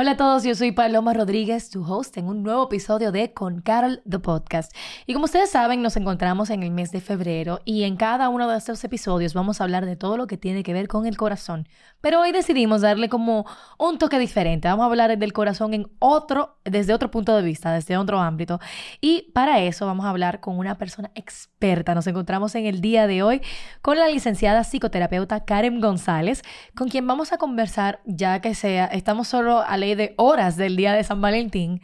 Hola 0.00 0.12
a 0.12 0.16
todos, 0.16 0.44
yo 0.44 0.54
soy 0.54 0.70
Paloma 0.70 1.12
Rodríguez, 1.12 1.70
tu 1.70 1.82
host 1.82 2.18
en 2.18 2.28
un 2.28 2.44
nuevo 2.44 2.66
episodio 2.66 3.10
de 3.10 3.32
Con 3.32 3.60
Carol 3.62 4.00
the 4.08 4.20
Podcast. 4.20 4.72
Y 5.06 5.12
como 5.12 5.24
ustedes 5.24 5.50
saben, 5.50 5.82
nos 5.82 5.96
encontramos 5.96 6.50
en 6.50 6.62
el 6.62 6.70
mes 6.70 6.92
de 6.92 7.00
febrero 7.00 7.58
y 7.64 7.82
en 7.82 7.96
cada 7.96 8.28
uno 8.28 8.48
de 8.48 8.56
estos 8.56 8.84
episodios 8.84 9.34
vamos 9.34 9.60
a 9.60 9.64
hablar 9.64 9.86
de 9.86 9.96
todo 9.96 10.16
lo 10.16 10.28
que 10.28 10.36
tiene 10.36 10.62
que 10.62 10.72
ver 10.72 10.86
con 10.86 11.04
el 11.04 11.16
corazón. 11.16 11.68
Pero 12.00 12.20
hoy 12.20 12.30
decidimos 12.30 12.82
darle 12.82 13.08
como 13.08 13.44
un 13.76 13.98
toque 13.98 14.20
diferente. 14.20 14.68
Vamos 14.68 14.84
a 14.84 14.86
hablar 14.86 15.18
del 15.18 15.32
corazón 15.32 15.74
en 15.74 15.90
otro, 15.98 16.58
desde 16.64 16.94
otro 16.94 17.10
punto 17.10 17.34
de 17.34 17.42
vista, 17.42 17.72
desde 17.72 17.96
otro 17.96 18.20
ámbito. 18.20 18.60
Y 19.00 19.32
para 19.32 19.58
eso 19.62 19.84
vamos 19.84 20.06
a 20.06 20.10
hablar 20.10 20.38
con 20.38 20.60
una 20.60 20.78
persona 20.78 21.10
experta. 21.16 21.96
Nos 21.96 22.06
encontramos 22.06 22.54
en 22.54 22.66
el 22.66 22.80
día 22.80 23.08
de 23.08 23.24
hoy 23.24 23.42
con 23.82 23.98
la 23.98 24.06
licenciada 24.06 24.62
psicoterapeuta 24.62 25.44
Karen 25.44 25.80
González, 25.80 26.42
con 26.76 26.88
quien 26.88 27.04
vamos 27.04 27.32
a 27.32 27.38
conversar 27.38 28.00
ya 28.04 28.40
que 28.40 28.54
sea, 28.54 28.84
estamos 28.84 29.26
solo 29.26 29.58
a 29.66 29.76
de 29.96 30.14
horas 30.16 30.56
del 30.56 30.76
día 30.76 30.92
de 30.92 31.04
San 31.04 31.20
Valentín, 31.20 31.80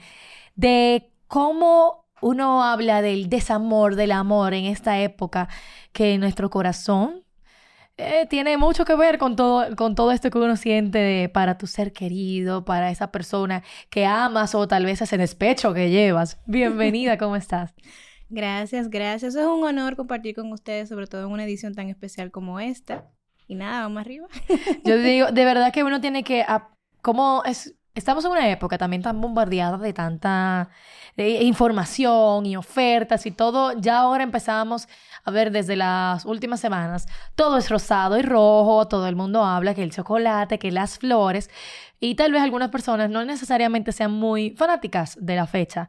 de 0.56 1.10
cómo 1.26 2.04
uno 2.20 2.64
habla 2.64 3.02
del 3.02 3.28
desamor, 3.28 3.96
del 3.96 4.12
amor 4.12 4.54
en 4.54 4.64
esta 4.64 5.00
época, 5.00 5.48
que 5.92 6.16
nuestro 6.18 6.50
corazón 6.50 7.24
eh, 7.96 8.26
tiene 8.28 8.56
mucho 8.56 8.84
que 8.84 8.96
ver 8.96 9.18
con 9.18 9.36
todo, 9.36 9.76
con 9.76 9.94
todo 9.94 10.10
esto 10.10 10.30
que 10.30 10.38
uno 10.38 10.56
siente 10.56 11.28
para 11.28 11.58
tu 11.58 11.66
ser 11.68 11.92
querido, 11.92 12.64
para 12.64 12.90
esa 12.90 13.12
persona 13.12 13.62
que 13.88 14.04
amas 14.04 14.54
o 14.56 14.66
tal 14.66 14.84
vez 14.84 15.00
ese 15.00 15.16
despecho 15.16 15.72
que 15.72 15.90
llevas. 15.90 16.40
Bienvenida, 16.46 17.18
¿cómo 17.18 17.36
estás? 17.36 17.72
Gracias, 18.30 18.90
gracias. 18.90 19.36
Es 19.36 19.46
un 19.46 19.62
honor 19.62 19.94
compartir 19.94 20.34
con 20.34 20.50
ustedes, 20.50 20.88
sobre 20.88 21.06
todo 21.06 21.26
en 21.26 21.30
una 21.30 21.44
edición 21.44 21.74
tan 21.74 21.88
especial 21.88 22.32
como 22.32 22.58
esta. 22.58 23.04
Y 23.46 23.54
nada, 23.54 23.82
vamos 23.82 24.00
arriba. 24.00 24.26
Yo 24.84 24.98
digo, 24.98 25.30
de 25.30 25.44
verdad 25.44 25.72
que 25.72 25.84
uno 25.84 26.00
tiene 26.00 26.24
que, 26.24 26.44
¿cómo 27.00 27.42
es? 27.44 27.76
Estamos 27.94 28.24
en 28.24 28.32
una 28.32 28.50
época 28.50 28.76
también 28.76 29.02
tan 29.02 29.20
bombardeada 29.20 29.78
de 29.78 29.92
tanta 29.92 30.68
información 31.16 32.44
y 32.44 32.56
ofertas 32.56 33.24
y 33.24 33.30
todo. 33.30 33.72
Ya 33.80 33.98
ahora 33.98 34.24
empezamos 34.24 34.88
a 35.22 35.30
ver 35.30 35.52
desde 35.52 35.76
las 35.76 36.24
últimas 36.24 36.58
semanas, 36.58 37.06
todo 37.36 37.56
es 37.56 37.70
rosado 37.70 38.18
y 38.18 38.22
rojo, 38.22 38.88
todo 38.88 39.06
el 39.06 39.14
mundo 39.14 39.44
habla 39.44 39.74
que 39.74 39.84
el 39.84 39.92
chocolate, 39.92 40.58
que 40.58 40.72
las 40.72 40.98
flores. 40.98 41.50
Y 42.00 42.16
tal 42.16 42.32
vez 42.32 42.42
algunas 42.42 42.70
personas 42.70 43.10
no 43.10 43.24
necesariamente 43.24 43.92
sean 43.92 44.10
muy 44.10 44.50
fanáticas 44.56 45.16
de 45.20 45.36
la 45.36 45.46
fecha, 45.46 45.88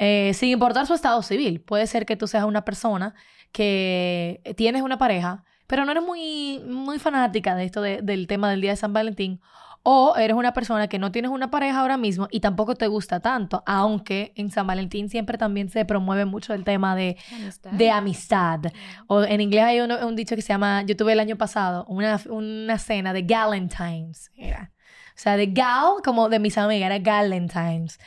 eh, 0.00 0.32
sin 0.34 0.48
importar 0.48 0.88
su 0.88 0.94
estado 0.94 1.22
civil. 1.22 1.60
Puede 1.60 1.86
ser 1.86 2.04
que 2.04 2.16
tú 2.16 2.26
seas 2.26 2.44
una 2.44 2.64
persona 2.64 3.14
que 3.52 4.40
tienes 4.56 4.82
una 4.82 4.98
pareja, 4.98 5.44
pero 5.68 5.84
no 5.84 5.92
eres 5.92 6.02
muy, 6.02 6.64
muy 6.66 6.98
fanática 6.98 7.54
de 7.54 7.64
esto 7.64 7.80
del 7.80 8.26
tema 8.26 8.50
del 8.50 8.60
Día 8.60 8.72
de 8.72 8.76
San 8.76 8.92
Valentín 8.92 9.40
o 9.86 10.16
eres 10.16 10.34
una 10.34 10.54
persona 10.54 10.88
que 10.88 10.98
no 10.98 11.12
tienes 11.12 11.30
una 11.30 11.50
pareja 11.50 11.80
ahora 11.80 11.98
mismo 11.98 12.26
y 12.30 12.40
tampoco 12.40 12.74
te 12.74 12.86
gusta 12.86 13.20
tanto, 13.20 13.62
aunque 13.66 14.32
en 14.34 14.50
San 14.50 14.66
Valentín 14.66 15.10
siempre 15.10 15.36
también 15.36 15.68
se 15.68 15.84
promueve 15.84 16.24
mucho 16.24 16.54
el 16.54 16.64
tema 16.64 16.96
de 16.96 17.18
amistad. 17.30 17.70
De 17.70 17.90
amistad. 17.90 18.60
O 19.08 19.22
en 19.22 19.42
inglés 19.42 19.64
hay 19.64 19.80
un, 19.80 20.16
dicho 20.16 20.36
que 20.36 20.42
se 20.42 20.48
llama, 20.48 20.82
yo 20.84 20.96
tuve 20.96 21.12
el 21.12 21.20
año 21.20 21.36
pasado 21.36 21.84
una, 21.86 22.18
una 22.30 22.78
cena 22.78 23.12
de 23.12 23.22
Galentines. 23.22 24.30
Era. 24.34 24.72
O 25.10 25.18
sea, 25.18 25.36
de 25.36 25.46
gal, 25.46 25.96
como 26.02 26.30
de 26.30 26.38
mis 26.38 26.56
amigas, 26.56 26.86
era 26.86 26.98
Galentines. 26.98 28.00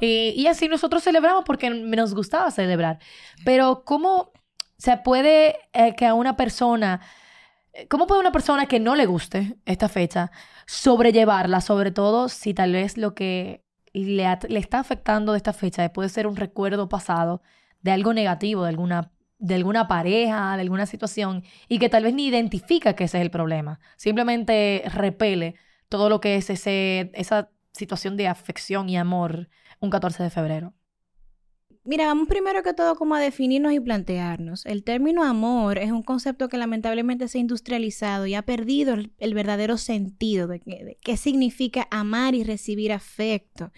Y, 0.00 0.34
y 0.36 0.48
así 0.48 0.68
nosotros 0.68 1.02
celebramos 1.02 1.44
porque 1.46 1.70
nos 1.70 2.14
gustaba 2.14 2.50
celebrar. 2.50 2.98
Pero 3.42 3.84
¿cómo 3.86 4.32
se 4.76 4.98
puede 4.98 5.56
eh, 5.72 5.94
que 5.96 6.04
a 6.06 6.12
una 6.12 6.36
persona 6.36 7.00
¿Cómo 7.88 8.06
puede 8.06 8.20
una 8.20 8.32
persona 8.32 8.66
que 8.66 8.80
no 8.80 8.94
le 8.96 9.06
guste 9.06 9.56
esta 9.64 9.88
fecha 9.88 10.30
sobrellevarla, 10.66 11.60
sobre 11.60 11.90
todo 11.90 12.28
si 12.28 12.52
tal 12.52 12.72
vez 12.72 12.98
lo 12.98 13.14
que 13.14 13.64
le, 13.92 14.26
le, 14.48 14.58
está 14.58 14.78
afectando 14.78 15.32
de 15.32 15.38
esta 15.38 15.52
fecha 15.52 15.90
puede 15.92 16.08
ser 16.08 16.26
un 16.26 16.36
recuerdo 16.36 16.88
pasado 16.88 17.42
de 17.80 17.90
algo 17.92 18.12
negativo, 18.12 18.64
de 18.64 18.68
alguna, 18.70 19.12
de 19.38 19.54
alguna 19.54 19.88
pareja, 19.88 20.54
de 20.56 20.62
alguna 20.62 20.86
situación, 20.86 21.44
y 21.68 21.78
que 21.78 21.88
tal 21.88 22.04
vez 22.04 22.14
ni 22.14 22.26
identifica 22.26 22.94
que 22.94 23.04
ese 23.04 23.18
es 23.18 23.22
el 23.22 23.30
problema, 23.30 23.80
simplemente 23.96 24.82
repele 24.92 25.54
todo 25.88 26.08
lo 26.08 26.20
que 26.20 26.36
es 26.36 26.50
ese, 26.50 27.10
esa 27.14 27.50
situación 27.72 28.16
de 28.16 28.28
afección 28.28 28.88
y 28.88 28.96
amor 28.96 29.48
un 29.80 29.90
14 29.90 30.22
de 30.22 30.30
febrero? 30.30 30.74
Mira, 31.84 32.06
vamos 32.06 32.28
primero 32.28 32.62
que 32.62 32.74
todo 32.74 32.94
como 32.94 33.16
a 33.16 33.20
definirnos 33.20 33.72
y 33.72 33.80
plantearnos. 33.80 34.64
El 34.66 34.84
término 34.84 35.24
amor 35.24 35.78
es 35.78 35.90
un 35.90 36.04
concepto 36.04 36.48
que 36.48 36.56
lamentablemente 36.56 37.26
se 37.26 37.38
ha 37.38 37.40
industrializado 37.40 38.26
y 38.26 38.34
ha 38.34 38.42
perdido 38.42 38.94
el, 38.94 39.34
verdadero 39.34 39.76
sentido 39.76 40.46
de, 40.46 40.96
qué 41.02 41.16
significa 41.16 41.88
amar 41.90 42.36
y 42.36 42.44
recibir 42.44 42.92
afecto. 42.92 43.72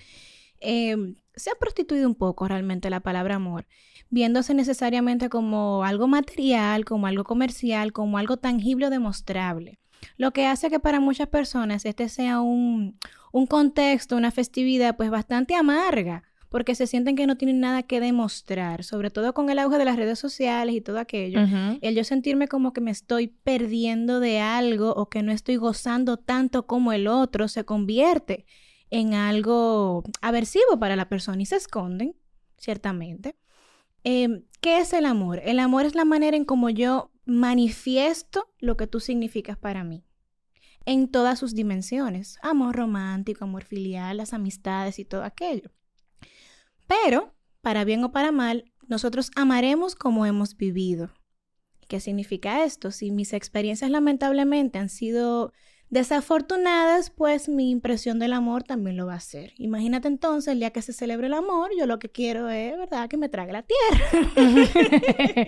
Em, 0.60 1.16
se 1.34 1.50
ha 1.50 1.54
prostituido 1.54 2.06
un 2.06 2.14
poco 2.14 2.46
realmente 2.46 2.90
la 2.90 3.00
palabra 3.00 3.36
amor, 3.36 3.66
viéndose 4.10 4.52
necesariamente 4.52 5.30
como 5.30 5.82
algo 5.82 6.06
material, 6.06 6.84
como 6.84 7.06
algo 7.06 7.24
comercial, 7.24 7.92
como 7.94 8.18
algo 8.18 8.36
tangible 8.36 8.88
o 8.88 8.90
demostrable. 8.90 9.78
Lo 10.18 10.32
que 10.32 10.46
hace 10.46 10.68
que 10.68 10.78
para 10.78 11.00
muchas 11.00 11.28
personas 11.28 11.86
este 11.86 12.10
sea 12.10 12.40
un, 12.42 12.98
un 13.32 13.46
contexto, 13.46 14.14
una 14.14 14.30
festividad 14.30 14.94
pues 14.94 15.10
bastante 15.10 15.54
amarga 15.54 16.22
porque 16.54 16.76
se 16.76 16.86
sienten 16.86 17.16
que 17.16 17.26
no 17.26 17.36
tienen 17.36 17.58
nada 17.58 17.82
que 17.82 17.98
demostrar, 17.98 18.84
sobre 18.84 19.10
todo 19.10 19.34
con 19.34 19.50
el 19.50 19.58
auge 19.58 19.76
de 19.76 19.84
las 19.84 19.96
redes 19.96 20.20
sociales 20.20 20.76
y 20.76 20.80
todo 20.80 21.00
aquello. 21.00 21.40
El 21.80 21.96
yo 21.96 22.04
sentirme 22.04 22.46
como 22.46 22.72
que 22.72 22.80
me 22.80 22.92
estoy 22.92 23.26
perdiendo 23.26 24.20
de 24.20 24.38
algo 24.38 24.94
o 24.94 25.08
que 25.08 25.24
no 25.24 25.32
estoy 25.32 25.56
gozando 25.56 26.16
tanto 26.16 26.68
como 26.68 26.92
el 26.92 27.08
otro 27.08 27.48
se 27.48 27.64
convierte 27.64 28.46
en 28.88 29.14
algo 29.14 30.04
aversivo 30.22 30.78
para 30.78 30.94
la 30.94 31.08
persona 31.08 31.42
y 31.42 31.46
se 31.46 31.56
esconden, 31.56 32.14
ciertamente. 32.56 33.34
Em, 34.04 34.44
¿Qué 34.60 34.78
es 34.78 34.92
el 34.92 35.06
amor? 35.06 35.40
El 35.44 35.58
amor 35.58 35.86
es 35.86 35.96
la 35.96 36.04
manera 36.04 36.36
en 36.36 36.44
cómo 36.44 36.70
yo 36.70 37.10
manifiesto 37.24 38.46
lo 38.60 38.76
que 38.76 38.86
tú 38.86 39.00
significas 39.00 39.58
para 39.58 39.82
mí 39.82 40.04
en 40.86 41.10
todas 41.10 41.36
sus 41.40 41.52
dimensiones. 41.56 42.38
Amor 42.42 42.76
romántico, 42.76 43.42
amor 43.42 43.64
filial, 43.64 44.18
las 44.18 44.32
amistades 44.32 45.00
y 45.00 45.04
todo 45.04 45.24
aquello. 45.24 45.72
Pero, 46.86 47.34
para 47.60 47.84
bien 47.84 48.04
o 48.04 48.12
para 48.12 48.32
mal, 48.32 48.72
nosotros 48.88 49.30
amaremos 49.36 49.94
como 49.94 50.26
hemos 50.26 50.56
vivido. 50.56 51.10
¿Qué 51.88 52.00
significa 52.00 52.64
esto? 52.64 52.90
Si 52.90 53.10
mis 53.10 53.32
experiencias 53.32 53.90
lamentablemente 53.90 54.78
han 54.78 54.88
sido 54.88 55.52
desafortunadas, 55.90 57.10
pues 57.10 57.48
mi 57.48 57.70
impresión 57.70 58.18
del 58.18 58.32
amor 58.32 58.62
también 58.62 58.96
lo 58.96 59.06
va 59.06 59.14
a 59.14 59.20
ser. 59.20 59.52
Imagínate 59.58 60.08
entonces, 60.08 60.52
el 60.52 60.58
día 60.58 60.70
que 60.70 60.82
se 60.82 60.92
celebre 60.92 61.26
el 61.28 61.34
amor, 61.34 61.70
yo 61.78 61.86
lo 61.86 61.98
que 61.98 62.10
quiero 62.10 62.48
es, 62.48 62.76
¿verdad?, 62.76 63.08
que 63.08 63.16
me 63.16 63.28
trague 63.28 63.52
la 63.52 63.62
tierra. 63.62 64.30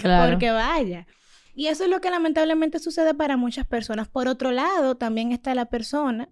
claro. 0.00 0.30
Porque 0.30 0.50
vaya. 0.50 1.06
Y 1.54 1.68
eso 1.68 1.84
es 1.84 1.90
lo 1.90 2.00
que 2.00 2.10
lamentablemente 2.10 2.78
sucede 2.78 3.14
para 3.14 3.36
muchas 3.38 3.66
personas. 3.66 4.08
Por 4.08 4.28
otro 4.28 4.50
lado, 4.50 4.96
también 4.96 5.32
está 5.32 5.54
la 5.54 5.66
persona 5.66 6.28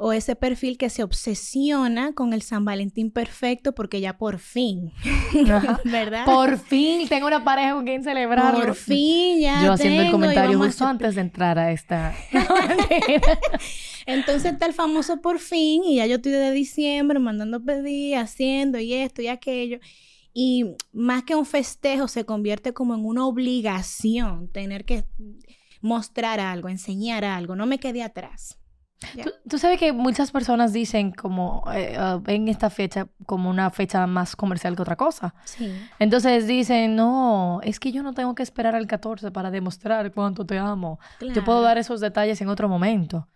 o 0.00 0.12
ese 0.12 0.36
perfil 0.36 0.78
que 0.78 0.90
se 0.90 1.02
obsesiona 1.02 2.12
con 2.12 2.32
el 2.32 2.42
San 2.42 2.64
Valentín 2.64 3.10
perfecto 3.10 3.74
porque 3.74 4.00
ya 4.00 4.16
por 4.16 4.38
fin, 4.38 4.92
¿verdad? 5.84 6.24
Por 6.24 6.56
fin 6.56 7.08
tengo 7.08 7.26
una 7.26 7.42
pareja 7.42 7.74
con 7.74 7.84
quien 7.84 8.04
celebrar. 8.04 8.54
Por 8.54 8.76
fin 8.76 9.40
ya. 9.40 9.64
Yo 9.64 9.72
haciendo 9.72 10.02
el 10.02 10.10
comentario 10.12 10.56
justo 10.56 10.86
antes 10.86 11.16
de 11.16 11.20
entrar 11.20 11.58
a 11.58 11.72
esta. 11.72 12.14
Entonces 14.06 14.52
está 14.52 14.66
el 14.66 14.72
famoso 14.72 15.20
por 15.20 15.40
fin 15.40 15.82
y 15.84 15.96
ya 15.96 16.06
yo 16.06 16.16
estoy 16.16 16.32
desde 16.32 16.52
diciembre 16.52 17.18
mandando 17.18 17.62
pedir, 17.62 18.16
haciendo 18.16 18.78
y 18.78 18.94
esto 18.94 19.20
y 19.20 19.26
aquello. 19.26 19.80
Y 20.32 20.76
más 20.92 21.24
que 21.24 21.34
un 21.34 21.44
festejo 21.44 22.06
se 22.06 22.24
convierte 22.24 22.72
como 22.72 22.94
en 22.94 23.04
una 23.04 23.26
obligación 23.26 24.48
tener 24.48 24.84
que 24.84 25.04
mostrar 25.80 26.38
algo, 26.38 26.68
enseñar 26.68 27.24
algo, 27.24 27.56
no 27.56 27.66
me 27.66 27.78
quedé 27.78 28.04
atrás. 28.04 28.58
¿Tú, 29.48 29.58
sabes 29.58 29.78
que 29.78 29.92
muchas 29.92 30.32
personas 30.32 30.72
dicen 30.72 31.12
como 31.12 31.62
eh, 31.72 31.94
ah, 31.96 32.18
ven 32.20 32.48
esta 32.48 32.68
fecha 32.68 33.06
como 33.26 33.48
una 33.48 33.70
fecha 33.70 34.06
más 34.08 34.34
comercial 34.34 34.74
que 34.74 34.82
otra 34.82 34.96
cosa. 34.96 35.34
Sí. 35.44 35.72
Entonces 36.00 36.48
dicen, 36.48 36.96
no, 36.96 37.60
es 37.62 37.78
que 37.78 37.92
yo 37.92 38.02
no 38.02 38.12
tengo 38.12 38.34
que 38.34 38.42
esperar 38.42 38.74
al 38.74 38.86
14 38.88 39.30
para 39.30 39.50
demostrar 39.50 40.12
cuánto 40.12 40.44
te 40.44 40.58
amo. 40.58 40.98
Yo 41.20 41.44
puedo 41.44 41.62
dar 41.62 41.78
esos 41.78 42.00
detalles 42.00 42.40
en 42.40 42.48
otro 42.48 42.68
momento. 42.68 43.28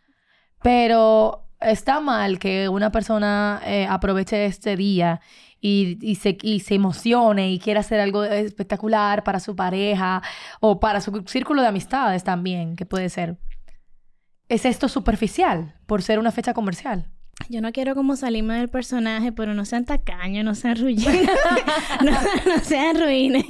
Pero 0.62 1.48
está 1.60 2.00
mal 2.00 2.40
que 2.40 2.68
una 2.68 2.90
persona 2.90 3.60
eh, 3.64 3.86
aproveche 3.88 4.46
este 4.46 4.76
día 4.76 5.20
y, 5.60 5.96
y, 6.00 6.16
se, 6.16 6.36
y 6.42 6.60
se 6.60 6.74
emocione 6.74 7.52
y 7.52 7.60
quiera 7.60 7.80
hacer 7.80 8.00
algo 8.00 8.24
espectacular 8.24 9.22
para 9.22 9.38
su 9.38 9.54
pareja 9.54 10.22
o 10.60 10.80
para 10.80 11.00
su 11.00 11.22
círculo 11.26 11.62
de 11.62 11.68
amistades 11.68 12.24
también, 12.24 12.74
que 12.74 12.84
puede 12.84 13.08
ser. 13.08 13.38
Es 14.48 14.64
esto 14.64 14.88
superficial 14.88 15.74
por 15.86 16.02
ser 16.02 16.18
una 16.18 16.32
fecha 16.32 16.54
comercial. 16.54 17.10
Yo 17.48 17.60
no 17.60 17.72
quiero 17.72 17.94
como 17.94 18.16
salirme 18.16 18.58
del 18.58 18.68
personaje, 18.68 19.32
pero 19.32 19.54
no 19.54 19.64
sean 19.64 19.84
tacaños, 19.84 20.44
no 20.44 20.54
sean 20.54 20.76
ruines. 20.76 21.06
no, 22.04 22.58
sean 22.62 23.00
ruines. 23.00 23.44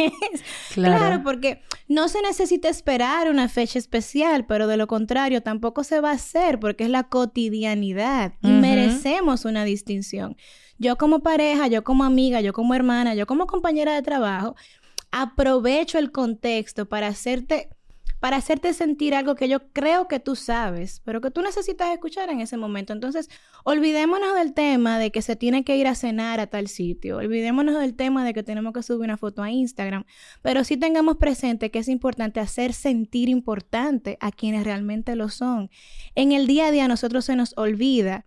Claro. 0.73 1.23
porque 1.23 1.63
no 1.89 2.09
se 2.09 2.23
necesita 2.23 2.69
esperar 2.69 3.29
una 3.29 3.49
fecha 3.49 3.79
especial, 3.79 4.47
pero 4.47 4.67
de 4.67 4.77
lo 4.77 4.87
contrario 4.87 5.43
tampoco 5.43 5.85
se 5.85 6.01
va 6.01 6.11
a 6.11 6.15
hacer 6.15 6.59
porque 6.59 6.85
es 6.85 6.91
la 6.91 7.05
cotidianidad 7.05 8.35
y 8.41 8.49
merecemos 8.49 9.45
una 9.45 9.65
distinción. 9.65 10.37
Yo 10.79 10.97
como 10.97 11.21
pareja, 11.21 11.69
yo 11.69 11.85
como 11.85 12.05
amiga, 12.05 12.41
yo 12.41 12.53
como 12.53 12.75
hermana, 12.75 13.15
yo 13.15 13.27
como 13.27 13.47
compañera 13.47 13.95
de 13.95 14.03
trabajo, 14.03 14.57
aprovecho 15.11 15.99
el 15.99 16.11
contexto 16.11 16.87
para 16.89 17.09
hacerte 17.09 17.69
para 18.23 18.37
hacerte 18.37 18.73
sentir 18.73 19.17
algo 19.17 19.35
que 19.35 19.49
yo 19.49 19.73
creo 19.73 20.07
que 20.07 20.21
tú 20.21 20.37
sabes, 20.37 21.03
pero 21.05 21.21
que 21.21 21.33
tú 21.33 21.43
necesitas 21.43 21.93
escuchar 21.93 22.31
en 22.31 22.41
ese 22.41 22.57
momento. 22.57 22.93
Entonces, 22.93 23.29
olvidémonos 23.65 24.37
del 24.37 24.55
tema 24.55 25.01
de 25.01 25.11
que 25.11 25.23
se 25.23 25.35
tiene 25.35 25.65
que 25.65 25.77
ir 25.77 25.89
a 25.89 25.97
cenar 25.97 26.39
a 26.39 26.47
tal 26.47 26.69
sitio, 26.69 27.17
olvidémonos 27.17 27.81
del 27.81 27.97
tema 27.97 28.25
de 28.25 28.33
que 28.33 28.45
tenemos 28.45 28.75
que 28.75 28.85
subir 28.85 29.01
una 29.01 29.17
foto 29.17 29.43
a 29.43 29.51
Instagram, 29.51 30.05
pero 30.41 30.63
sí 30.63 30.77
tengamos 30.77 31.17
presente 31.17 31.73
que 31.73 31.81
es 31.81 31.89
importante 31.89 32.39
hacer 32.39 32.75
sentir 32.75 33.29
importante 33.29 34.19
a 34.21 34.31
quienes 34.31 34.63
realmente 34.63 35.17
lo 35.17 35.29
son. 35.29 35.69
En 36.15 36.31
el 36.31 36.47
día 36.47 36.69
a 36.69 36.71
día 36.71 36.85
a 36.85 36.89
nosotros 36.89 37.25
se 37.25 37.35
nos 37.35 37.55
olvida 37.57 38.27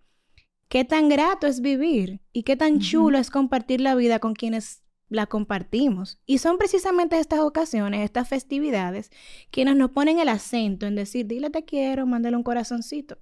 qué 0.68 0.84
tan 0.84 1.08
grato 1.08 1.46
es 1.46 1.62
vivir 1.62 2.20
y 2.34 2.42
qué 2.42 2.54
tan 2.54 2.80
chulo 2.80 3.16
es 3.16 3.30
compartir 3.30 3.80
la 3.80 3.94
vida 3.94 4.18
con 4.18 4.34
quienes 4.34 4.82
la 5.08 5.26
compartimos. 5.26 6.20
Y 6.26 6.38
son 6.38 6.58
precisamente 6.58 7.18
estas 7.18 7.40
ocasiones, 7.40 8.04
estas 8.04 8.28
festividades, 8.28 9.10
quienes 9.50 9.76
nos 9.76 9.90
ponen 9.90 10.18
el 10.18 10.28
acento 10.28 10.86
en 10.86 10.94
decir, 10.94 11.26
dile 11.26 11.50
te 11.50 11.64
quiero, 11.64 12.06
mándale 12.06 12.36
un 12.36 12.42
corazoncito. 12.42 13.18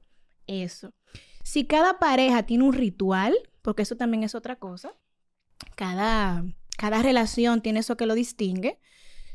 Eso. 0.46 0.92
Si 1.42 1.66
cada 1.66 1.98
pareja 1.98 2.44
tiene 2.44 2.64
un 2.64 2.72
ritual, 2.72 3.34
porque 3.62 3.82
eso 3.82 3.96
también 3.96 4.22
es 4.25 4.34
otra 4.34 4.56
cosa, 4.56 4.94
cada, 5.75 6.44
cada 6.76 7.02
relación 7.02 7.60
tiene 7.60 7.81
eso 7.81 7.96
que 7.96 8.06
lo 8.06 8.14
distingue. 8.14 8.81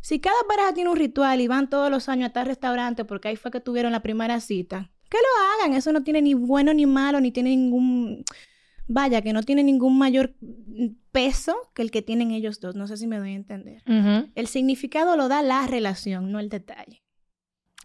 Si 0.01 0.19
cada 0.19 0.37
pareja 0.47 0.73
tiene 0.73 0.89
un 0.89 0.97
ritual 0.97 1.41
y 1.41 1.47
van 1.47 1.69
todos 1.69 1.91
los 1.91 2.09
años 2.09 2.29
a 2.29 2.33
tal 2.33 2.47
restaurante 2.47 3.05
porque 3.05 3.27
ahí 3.27 3.35
fue 3.35 3.51
que 3.51 3.59
tuvieron 3.59 3.91
la 3.91 4.01
primera 4.01 4.39
cita, 4.39 4.91
que 5.09 5.17
lo 5.17 5.63
hagan. 5.65 5.75
Eso 5.75 5.91
no 5.91 6.03
tiene 6.03 6.21
ni 6.21 6.33
bueno 6.33 6.73
ni 6.73 6.85
malo, 6.85 7.19
ni 7.19 7.31
tiene 7.31 7.49
ningún 7.49 8.23
vaya, 8.89 9.21
que 9.21 9.31
no 9.31 9.44
tiene 9.44 9.63
ningún 9.63 9.97
mayor 9.97 10.36
peso 11.12 11.56
que 11.74 11.81
el 11.81 11.91
que 11.91 12.01
tienen 12.01 12.31
ellos 12.31 12.59
dos. 12.59 12.75
No 12.75 12.88
sé 12.88 12.97
si 12.97 13.07
me 13.07 13.18
doy 13.18 13.31
a 13.31 13.36
entender. 13.36 13.83
El 14.36 14.47
significado 14.47 15.15
lo 15.15 15.30
da 15.30 15.41
la 15.41 15.65
relación, 15.68 16.31
no 16.31 16.39
el 16.39 16.50
detalle. 16.50 17.03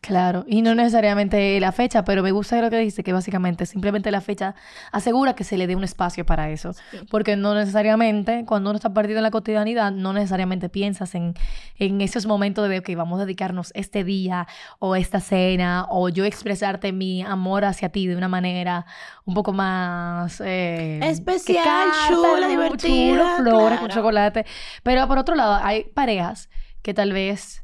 Claro, 0.06 0.44
y 0.46 0.60
no 0.60 0.74
necesariamente 0.74 1.58
la 1.60 1.72
fecha, 1.72 2.04
pero 2.04 2.22
me 2.22 2.30
gusta 2.30 2.60
lo 2.60 2.68
que 2.68 2.76
dice, 2.76 3.02
que 3.02 3.14
básicamente 3.14 3.64
simplemente 3.64 4.10
la 4.10 4.20
fecha 4.20 4.54
asegura 4.92 5.34
que 5.34 5.44
se 5.44 5.56
le 5.56 5.66
dé 5.66 5.76
un 5.76 5.82
espacio 5.82 6.26
para 6.26 6.50
eso. 6.50 6.72
Porque 7.10 7.36
no 7.36 7.54
necesariamente, 7.54 8.44
cuando 8.44 8.68
uno 8.68 8.76
está 8.76 8.92
perdido 8.92 9.20
en 9.20 9.22
la 9.22 9.30
cotidianidad, 9.30 9.92
no 9.92 10.12
necesariamente 10.12 10.68
piensas 10.68 11.14
en, 11.14 11.32
en 11.78 12.02
esos 12.02 12.26
momentos 12.26 12.68
de, 12.68 12.80
ok, 12.80 12.90
vamos 12.94 13.18
a 13.18 13.24
dedicarnos 13.24 13.72
este 13.74 14.04
día 14.04 14.46
o 14.78 14.94
esta 14.94 15.20
cena, 15.20 15.86
o 15.88 16.10
yo 16.10 16.26
expresarte 16.26 16.92
mi 16.92 17.22
amor 17.22 17.64
hacia 17.64 17.88
ti 17.88 18.06
de 18.06 18.14
una 18.14 18.28
manera 18.28 18.84
un 19.24 19.32
poco 19.32 19.54
más... 19.54 20.38
Eh, 20.44 21.00
Especial, 21.02 21.88
chula, 22.08 22.46
divertida. 22.46 23.36
flores 23.38 23.80
con 23.80 23.88
chocolate. 23.88 24.44
Pero 24.82 25.08
por 25.08 25.16
otro 25.16 25.34
lado, 25.34 25.58
hay 25.62 25.84
parejas 25.84 26.50
que 26.82 26.92
tal 26.92 27.14
vez 27.14 27.63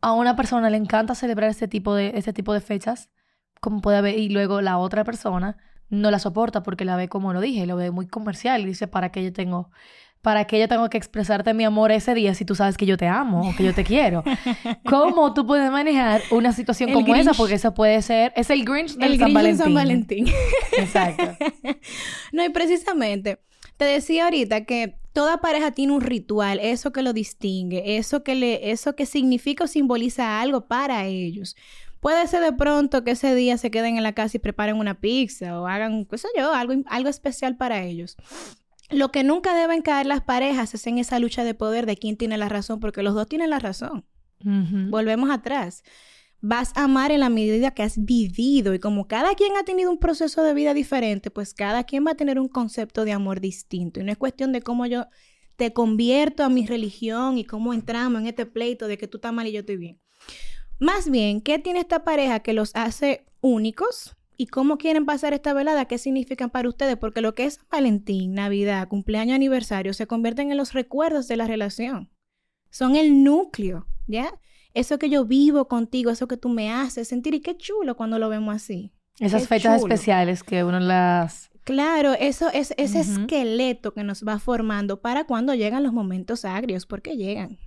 a 0.00 0.12
una 0.12 0.36
persona 0.36 0.70
le 0.70 0.76
encanta 0.76 1.14
celebrar 1.14 1.50
este 1.50 1.68
tipo 1.68 1.94
de, 1.94 2.12
este 2.14 2.32
tipo 2.32 2.52
de 2.52 2.60
fechas, 2.60 3.10
como 3.60 3.80
puede 3.80 4.00
ver, 4.00 4.18
y 4.18 4.28
luego 4.28 4.60
la 4.60 4.78
otra 4.78 5.04
persona 5.04 5.56
no 5.88 6.10
la 6.10 6.18
soporta 6.18 6.62
porque 6.62 6.84
la 6.84 6.96
ve, 6.96 7.08
como 7.08 7.32
lo 7.32 7.40
dije, 7.40 7.66
lo 7.66 7.76
ve 7.76 7.90
muy 7.90 8.06
comercial 8.06 8.62
y 8.62 8.66
dice, 8.66 8.88
¿para 8.88 9.10
qué 9.10 9.22
yo 9.22 9.32
tengo, 9.32 9.70
para 10.20 10.44
qué 10.46 10.58
yo 10.58 10.68
tengo 10.68 10.88
que 10.90 10.98
expresarte 10.98 11.54
mi 11.54 11.64
amor 11.64 11.92
ese 11.92 12.14
día 12.14 12.34
si 12.34 12.44
tú 12.44 12.54
sabes 12.54 12.76
que 12.76 12.86
yo 12.86 12.96
te 12.96 13.06
amo 13.06 13.48
o 13.48 13.56
que 13.56 13.64
yo 13.64 13.74
te 13.74 13.84
quiero? 13.84 14.24
¿Cómo 14.84 15.32
tú 15.32 15.46
puedes 15.46 15.70
manejar 15.70 16.22
una 16.30 16.52
situación 16.52 16.92
como 16.92 17.14
esa? 17.14 17.34
Porque 17.34 17.54
eso 17.54 17.72
puede 17.74 18.02
ser, 18.02 18.32
es 18.36 18.50
el 18.50 18.64
Grinch 18.64 18.96
del 18.96 19.18
San 19.18 19.32
Valentín. 19.32 19.64
San 19.64 19.74
Valentín. 19.74 20.26
Exacto. 20.78 21.36
no, 22.32 22.44
y 22.44 22.48
precisamente, 22.50 23.38
te 23.76 23.84
decía 23.84 24.24
ahorita 24.24 24.64
que 24.64 24.98
toda 25.12 25.40
pareja 25.40 25.70
tiene 25.70 25.92
un 25.92 26.00
ritual, 26.00 26.58
eso 26.60 26.92
que 26.92 27.02
lo 27.02 27.12
distingue, 27.12 27.96
eso 27.96 28.22
que 28.22 28.34
le, 28.34 28.70
eso 28.70 28.94
que 28.94 29.06
significa 29.06 29.64
o 29.64 29.66
simboliza 29.66 30.40
algo 30.40 30.66
para 30.66 31.06
ellos. 31.06 31.56
Puede 32.00 32.26
ser 32.26 32.42
de 32.42 32.52
pronto 32.52 33.02
que 33.02 33.12
ese 33.12 33.34
día 33.34 33.58
se 33.58 33.70
queden 33.70 33.96
en 33.96 34.02
la 34.02 34.12
casa 34.12 34.36
y 34.36 34.40
preparen 34.40 34.76
una 34.76 35.00
pizza 35.00 35.60
o 35.60 35.66
hagan, 35.66 36.04
qué 36.04 36.18
sé 36.18 36.28
yo, 36.36 36.52
algo, 36.52 36.74
algo 36.86 37.08
especial 37.08 37.56
para 37.56 37.82
ellos. 37.82 38.16
Lo 38.90 39.10
que 39.10 39.24
nunca 39.24 39.54
deben 39.54 39.82
caer 39.82 40.06
las 40.06 40.20
parejas 40.22 40.74
es 40.74 40.86
en 40.86 40.98
esa 40.98 41.18
lucha 41.18 41.42
de 41.42 41.54
poder 41.54 41.86
de 41.86 41.96
quién 41.96 42.16
tiene 42.16 42.38
la 42.38 42.48
razón, 42.48 42.78
porque 42.78 43.02
los 43.02 43.14
dos 43.14 43.26
tienen 43.26 43.50
la 43.50 43.58
razón. 43.58 44.04
Volvemos 44.38 45.30
atrás 45.30 45.82
vas 46.40 46.72
a 46.76 46.84
amar 46.84 47.10
en 47.10 47.20
la 47.20 47.28
medida 47.28 47.72
que 47.72 47.82
has 47.82 48.04
vivido 48.04 48.74
y 48.74 48.78
como 48.78 49.08
cada 49.08 49.34
quien 49.34 49.56
ha 49.56 49.64
tenido 49.64 49.90
un 49.90 49.98
proceso 49.98 50.42
de 50.42 50.54
vida 50.54 50.74
diferente, 50.74 51.30
pues 51.30 51.54
cada 51.54 51.84
quien 51.84 52.06
va 52.06 52.12
a 52.12 52.16
tener 52.16 52.38
un 52.38 52.48
concepto 52.48 53.04
de 53.04 53.12
amor 53.12 53.40
distinto 53.40 54.00
y 54.00 54.04
no 54.04 54.12
es 54.12 54.18
cuestión 54.18 54.52
de 54.52 54.62
cómo 54.62 54.86
yo 54.86 55.06
te 55.56 55.72
convierto 55.72 56.44
a 56.44 56.48
mi 56.48 56.66
religión 56.66 57.38
y 57.38 57.44
cómo 57.44 57.72
entramos 57.72 58.20
en 58.20 58.28
este 58.28 58.46
pleito 58.46 58.88
de 58.88 58.98
que 58.98 59.08
tú 59.08 59.18
estás 59.18 59.32
mal 59.32 59.46
y 59.46 59.52
yo 59.52 59.60
estoy 59.60 59.76
bien. 59.76 60.00
Más 60.78 61.10
bien, 61.10 61.40
¿qué 61.40 61.58
tiene 61.58 61.80
esta 61.80 62.04
pareja 62.04 62.40
que 62.40 62.52
los 62.52 62.70
hace 62.74 63.24
únicos? 63.40 64.14
¿Y 64.36 64.48
cómo 64.48 64.76
quieren 64.76 65.06
pasar 65.06 65.32
esta 65.32 65.54
velada? 65.54 65.86
¿Qué 65.86 65.96
significan 65.96 66.50
para 66.50 66.68
ustedes? 66.68 66.98
Porque 66.98 67.22
lo 67.22 67.34
que 67.34 67.46
es 67.46 67.60
Valentín, 67.70 68.34
Navidad, 68.34 68.86
cumpleaños, 68.88 69.34
aniversario, 69.34 69.94
se 69.94 70.06
convierten 70.06 70.50
en 70.50 70.58
los 70.58 70.74
recuerdos 70.74 71.26
de 71.28 71.36
la 71.36 71.46
relación. 71.46 72.10
Son 72.70 72.96
el 72.96 73.24
núcleo, 73.24 73.86
¿ya? 74.06 74.38
Eso 74.76 74.98
que 74.98 75.08
yo 75.08 75.24
vivo 75.24 75.68
contigo, 75.68 76.10
eso 76.10 76.28
que 76.28 76.36
tú 76.36 76.50
me 76.50 76.70
haces 76.70 77.08
sentir 77.08 77.34
y 77.34 77.40
qué 77.40 77.56
chulo 77.56 77.96
cuando 77.96 78.18
lo 78.18 78.28
vemos 78.28 78.54
así. 78.54 78.92
Esas 79.18 79.48
fechas 79.48 79.80
especiales 79.80 80.42
que 80.42 80.62
uno 80.64 80.78
las... 80.78 81.50
Claro, 81.64 82.12
eso 82.12 82.48
es 82.52 82.74
ese 82.76 83.00
esqueleto 83.00 83.94
que 83.94 84.04
nos 84.04 84.22
va 84.22 84.38
formando 84.38 85.00
para 85.00 85.24
cuando 85.24 85.54
llegan 85.54 85.82
los 85.82 85.92
momentos 85.92 86.44
agrios, 86.44 86.86
porque 86.86 87.16
llegan. 87.16 87.58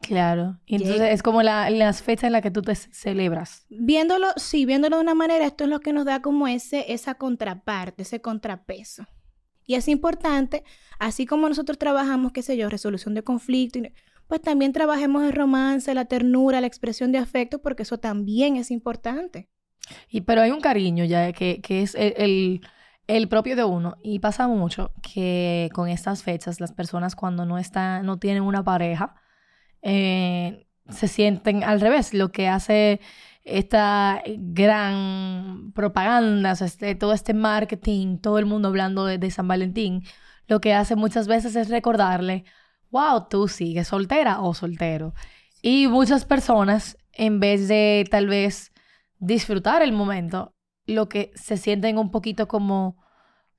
Claro, 0.00 0.58
y 0.66 0.76
entonces 0.76 1.12
es 1.12 1.22
como 1.22 1.42
la, 1.42 1.70
las 1.70 2.02
fechas 2.02 2.24
en 2.24 2.32
las 2.32 2.42
que 2.42 2.50
tú 2.50 2.62
te 2.62 2.74
celebras. 2.74 3.66
Viéndolo, 3.68 4.28
sí, 4.36 4.64
viéndolo 4.64 4.96
de 4.96 5.02
una 5.02 5.14
manera, 5.14 5.46
esto 5.46 5.64
es 5.64 5.70
lo 5.70 5.80
que 5.80 5.92
nos 5.92 6.06
da 6.06 6.22
como 6.22 6.48
ese, 6.48 6.92
esa 6.92 7.14
contraparte, 7.14 8.02
ese 8.02 8.20
contrapeso. 8.20 9.06
Y 9.66 9.74
es 9.74 9.88
importante, 9.88 10.64
así 10.98 11.26
como 11.26 11.48
nosotros 11.48 11.78
trabajamos, 11.78 12.32
qué 12.32 12.42
sé 12.42 12.56
yo, 12.56 12.68
resolución 12.68 13.14
de 13.14 13.22
conflicto, 13.22 13.78
pues 14.28 14.40
también 14.40 14.72
trabajemos 14.72 15.22
el 15.22 15.32
romance, 15.32 15.94
la 15.94 16.06
ternura, 16.06 16.60
la 16.60 16.66
expresión 16.66 17.12
de 17.12 17.18
afecto, 17.18 17.60
porque 17.60 17.84
eso 17.84 17.98
también 17.98 18.56
es 18.56 18.70
importante. 18.70 19.48
Y 20.08 20.22
pero 20.22 20.42
hay 20.42 20.50
un 20.50 20.60
cariño 20.60 21.04
ya 21.04 21.32
que, 21.32 21.60
que 21.60 21.82
es 21.82 21.94
el, 21.94 22.60
el, 23.06 23.28
propio 23.28 23.56
de 23.56 23.64
uno. 23.64 23.96
Y 24.02 24.18
pasa 24.18 24.48
mucho 24.48 24.92
que 25.02 25.70
con 25.72 25.88
estas 25.88 26.22
fechas 26.22 26.60
las 26.60 26.72
personas 26.72 27.14
cuando 27.14 27.46
no 27.46 27.58
están, 27.58 28.04
no 28.04 28.18
tienen 28.18 28.42
una 28.42 28.64
pareja, 28.64 29.14
eh, 29.82 30.66
se 30.88 31.08
sienten 31.08 31.62
al 31.62 31.80
revés. 31.80 32.14
Lo 32.14 32.32
que 32.32 32.48
hace 32.48 33.00
esta 33.44 34.22
gran 34.26 35.72
propaganda, 35.72 36.52
este, 36.52 36.96
todo 36.96 37.12
este 37.12 37.34
marketing, 37.34 38.18
todo 38.18 38.38
el 38.38 38.46
mundo 38.46 38.68
hablando 38.68 39.06
de, 39.06 39.18
de 39.18 39.30
San 39.30 39.46
Valentín, 39.46 40.02
lo 40.48 40.60
que 40.60 40.74
hace 40.74 40.96
muchas 40.96 41.28
veces 41.28 41.54
es 41.56 41.68
recordarle 41.68 42.44
wow, 42.90 43.28
tú 43.28 43.48
sigues 43.48 43.88
soltera 43.88 44.40
o 44.40 44.54
soltero. 44.54 45.14
Y 45.62 45.88
muchas 45.88 46.24
personas, 46.24 46.96
en 47.12 47.40
vez 47.40 47.68
de 47.68 48.06
tal 48.10 48.28
vez 48.28 48.72
disfrutar 49.18 49.82
el 49.82 49.92
momento, 49.92 50.54
lo 50.86 51.08
que 51.08 51.32
se 51.34 51.56
sienten 51.56 51.98
un 51.98 52.10
poquito 52.10 52.46
como, 52.48 52.96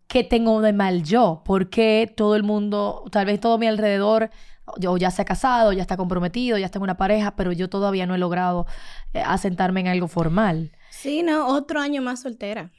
¿qué 0.08 0.24
tengo 0.24 0.62
de 0.62 0.74
mal 0.74 1.04
yo? 1.04 1.42
Porque 1.46 2.12
todo 2.16 2.36
el 2.36 2.44
mundo, 2.44 3.04
tal 3.12 3.26
vez 3.26 3.40
todo 3.40 3.58
mi 3.58 3.68
alrededor, 3.68 4.30
o 4.66 4.98
ya 4.98 5.12
se 5.12 5.22
ha 5.22 5.26
casado, 5.26 5.72
ya 5.74 5.82
está 5.82 5.98
comprometido, 5.98 6.58
ya 6.58 6.66
está 6.66 6.80
en 6.80 6.84
una 6.84 6.98
pareja, 6.98 7.36
pero 7.36 7.52
yo 7.52 7.70
todavía 7.70 8.06
no 8.06 8.16
he 8.16 8.18
logrado 8.18 8.66
eh, 9.14 9.22
asentarme 9.22 9.82
en 9.82 9.88
algo 9.88 10.08
formal. 10.08 10.72
Sí, 10.90 11.24
no, 11.24 11.48
otro 11.48 11.80
año 11.80 12.02
más 12.02 12.22
soltera. 12.22 12.72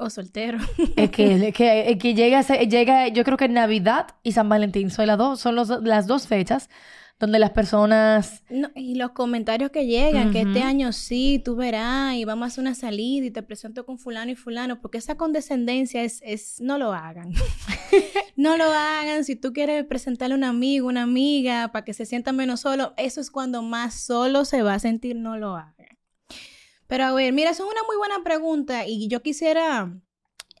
O 0.00 0.08
soltero. 0.08 0.58
Es 0.96 1.10
que, 1.10 1.52
que, 1.56 1.98
que 1.98 2.14
llega, 2.14 2.40
llega, 2.42 3.08
yo 3.08 3.22
creo 3.22 3.36
que 3.36 3.48
Navidad 3.48 4.08
y 4.22 4.32
San 4.32 4.48
Valentín 4.48 4.90
son 4.90 5.06
las 5.06 5.18
dos, 5.18 5.40
son 5.40 5.56
las 5.56 6.06
dos 6.06 6.26
fechas 6.26 6.70
donde 7.20 7.38
las 7.38 7.50
personas... 7.50 8.42
y 8.74 8.94
los 8.94 9.10
comentarios 9.10 9.70
que 9.70 9.86
llegan, 9.86 10.32
que 10.32 10.40
este 10.40 10.62
año 10.62 10.90
sí, 10.92 11.40
tú 11.44 11.54
verás, 11.54 12.14
y 12.14 12.24
vamos 12.24 12.44
a 12.44 12.46
hacer 12.46 12.62
una 12.62 12.74
salida 12.74 13.26
y 13.26 13.30
te 13.30 13.42
presento 13.42 13.84
con 13.84 13.98
fulano 13.98 14.30
y 14.30 14.36
fulano, 14.36 14.80
porque 14.80 14.96
esa 14.96 15.18
condescendencia 15.18 16.02
es, 16.02 16.22
es 16.24 16.62
no 16.62 16.78
lo 16.78 16.94
hagan. 16.94 17.30
no 18.36 18.56
lo 18.56 18.64
hagan, 18.64 19.24
si 19.24 19.36
tú 19.36 19.52
quieres 19.52 19.84
presentarle 19.84 20.32
a 20.34 20.38
un 20.38 20.44
amigo, 20.44 20.88
una 20.88 21.02
amiga, 21.02 21.68
para 21.72 21.84
que 21.84 21.92
se 21.92 22.06
sienta 22.06 22.32
menos 22.32 22.60
solo, 22.60 22.94
eso 22.96 23.20
es 23.20 23.30
cuando 23.30 23.60
más 23.62 24.00
solo 24.00 24.46
se 24.46 24.62
va 24.62 24.72
a 24.72 24.78
sentir, 24.78 25.14
no 25.14 25.36
lo 25.36 25.56
hagan. 25.56 25.79
Pero 26.90 27.04
a 27.04 27.12
ver, 27.12 27.32
mira, 27.32 27.50
eso 27.50 27.62
es 27.64 27.70
una 27.70 27.84
muy 27.84 27.96
buena 27.96 28.24
pregunta 28.24 28.84
y 28.84 29.06
yo 29.06 29.22
quisiera 29.22 29.96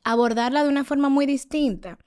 abordarla 0.04 0.62
de 0.62 0.68
una 0.68 0.84
forma 0.84 1.08
muy 1.08 1.26
distinta. 1.26 1.98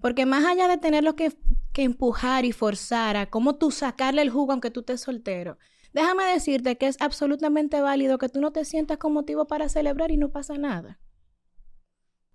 Porque 0.00 0.24
más 0.24 0.44
allá 0.44 0.68
de 0.68 0.78
tenerlo 0.78 1.16
que, 1.16 1.36
que 1.72 1.82
empujar 1.82 2.44
y 2.44 2.52
forzar 2.52 3.16
a 3.16 3.28
cómo 3.28 3.56
tú 3.56 3.72
sacarle 3.72 4.22
el 4.22 4.30
jugo 4.30 4.52
aunque 4.52 4.70
tú 4.70 4.80
estés 4.80 5.00
soltero, 5.00 5.58
déjame 5.92 6.22
decirte 6.26 6.78
que 6.78 6.86
es 6.86 6.96
absolutamente 7.00 7.80
válido 7.80 8.18
que 8.18 8.28
tú 8.28 8.40
no 8.40 8.52
te 8.52 8.64
sientas 8.64 8.98
con 8.98 9.14
motivo 9.14 9.48
para 9.48 9.68
celebrar 9.68 10.12
y 10.12 10.16
no 10.16 10.30
pasa 10.30 10.56
nada. 10.58 11.00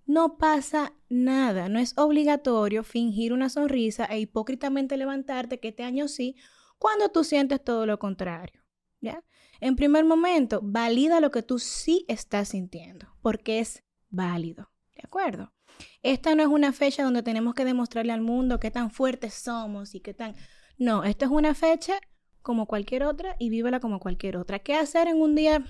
No 0.06 0.38
pasa 0.38 0.96
nada, 1.08 1.70
no 1.70 1.80
es 1.80 1.98
obligatorio 1.98 2.84
fingir 2.84 3.32
una 3.32 3.48
sonrisa 3.48 4.04
e 4.04 4.20
hipócritamente 4.20 4.98
levantarte 4.98 5.62
que 5.62 5.70
este 5.70 5.84
año 5.84 6.10
sí, 6.10 6.36
cuando 6.78 7.08
tú 7.08 7.24
sientes 7.24 7.64
todo 7.64 7.86
lo 7.86 8.00
contrario. 8.00 8.67
¿Ya? 9.00 9.24
En 9.60 9.76
primer 9.76 10.06
momento, 10.06 10.60
valida 10.64 11.20
lo 11.20 11.32
que 11.32 11.44
tú 11.44 11.60
sí 11.60 12.06
estás 12.08 12.50
sintiendo, 12.50 13.08
porque 13.22 13.60
es 13.60 13.84
válido. 14.10 14.72
¿De 14.96 15.02
acuerdo? 15.04 15.54
Esta 16.02 16.36
no 16.36 16.44
es 16.44 16.50
una 16.50 16.74
fecha 16.74 17.04
donde 17.04 17.24
tenemos 17.24 17.54
que 17.54 17.66
demostrarle 17.66 18.14
al 18.14 18.22
mundo 18.22 18.60
qué 18.60 18.72
tan 18.72 18.90
fuertes 18.92 19.34
somos 19.34 19.94
y 19.96 20.00
qué 20.00 20.14
tan... 20.14 20.36
No, 20.78 21.04
esta 21.04 21.26
es 21.26 21.32
una 21.32 21.54
fecha 21.54 22.00
como 22.42 22.66
cualquier 22.66 23.04
otra 23.04 23.36
y 23.40 23.50
vívela 23.50 23.80
como 23.80 24.00
cualquier 24.00 24.38
otra. 24.38 24.60
¿Qué 24.60 24.76
hacer 24.76 25.08
en 25.08 25.22
un 25.22 25.36
día 25.36 25.64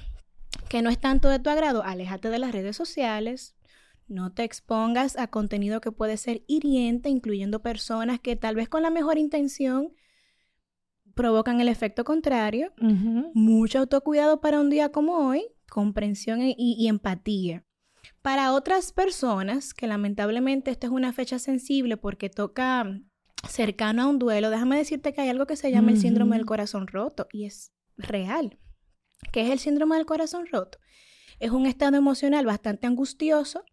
que 0.69 0.81
no 0.81 0.89
es 0.89 0.99
tanto 0.99 1.29
de 1.29 1.39
tu 1.39 1.49
agrado? 1.49 1.83
Aléjate 1.83 2.29
de 2.29 2.39
las 2.39 2.51
redes 2.51 2.75
sociales. 2.75 3.55
No 4.07 4.31
te 4.31 4.43
expongas 4.43 5.17
a 5.17 5.27
contenido 5.27 5.81
que 5.81 5.91
puede 5.91 6.17
ser 6.17 6.43
hiriente, 6.47 7.09
incluyendo 7.09 7.61
personas 7.61 8.19
que 8.19 8.35
tal 8.35 8.55
vez 8.55 8.69
con 8.69 8.81
la 8.81 8.89
mejor 8.89 9.17
intención 9.17 9.93
provocan 11.17 11.59
el 11.59 11.67
efecto 11.67 12.05
contrario. 12.05 12.71
Mucho 13.33 13.79
autocuidado 13.79 14.39
para 14.39 14.61
un 14.61 14.69
día 14.69 14.93
como 14.93 15.27
hoy, 15.27 15.43
comprensión 15.69 16.39
y 16.41 16.87
empatía. 16.87 17.65
Para 18.21 18.53
otras 18.53 18.93
personas, 18.93 19.73
que 19.73 19.87
lamentablemente 19.87 20.71
esta 20.71 20.87
es 20.87 20.93
una 20.93 21.11
fecha 21.11 21.39
sensible 21.39 21.97
porque 21.97 22.29
toca 22.29 23.01
cercano 23.47 24.03
a 24.03 24.07
un 24.07 24.19
duelo, 24.19 24.49
déjame 24.49 24.77
decirte 24.77 25.13
que 25.13 25.21
hay 25.21 25.29
algo 25.29 25.45
que 25.45 25.57
se 25.57 25.71
llama 25.71 25.91
el 25.91 25.99
síndrome 25.99 26.37
del 26.37 26.45
corazón 26.45 26.87
roto 26.87 27.27
y 27.31 27.45
es 27.45 27.73
real. 27.97 28.57
¿Qué 29.31 29.41
es 29.41 29.51
el 29.51 29.59
síndrome 29.59 29.97
del 29.97 30.05
corazón 30.05 30.45
roto? 30.51 30.79
Es 31.39 31.51
un 31.51 31.65
estado 31.65 31.97
emocional 31.97 32.45
bastante 32.45 32.87
angustioso 32.87 33.63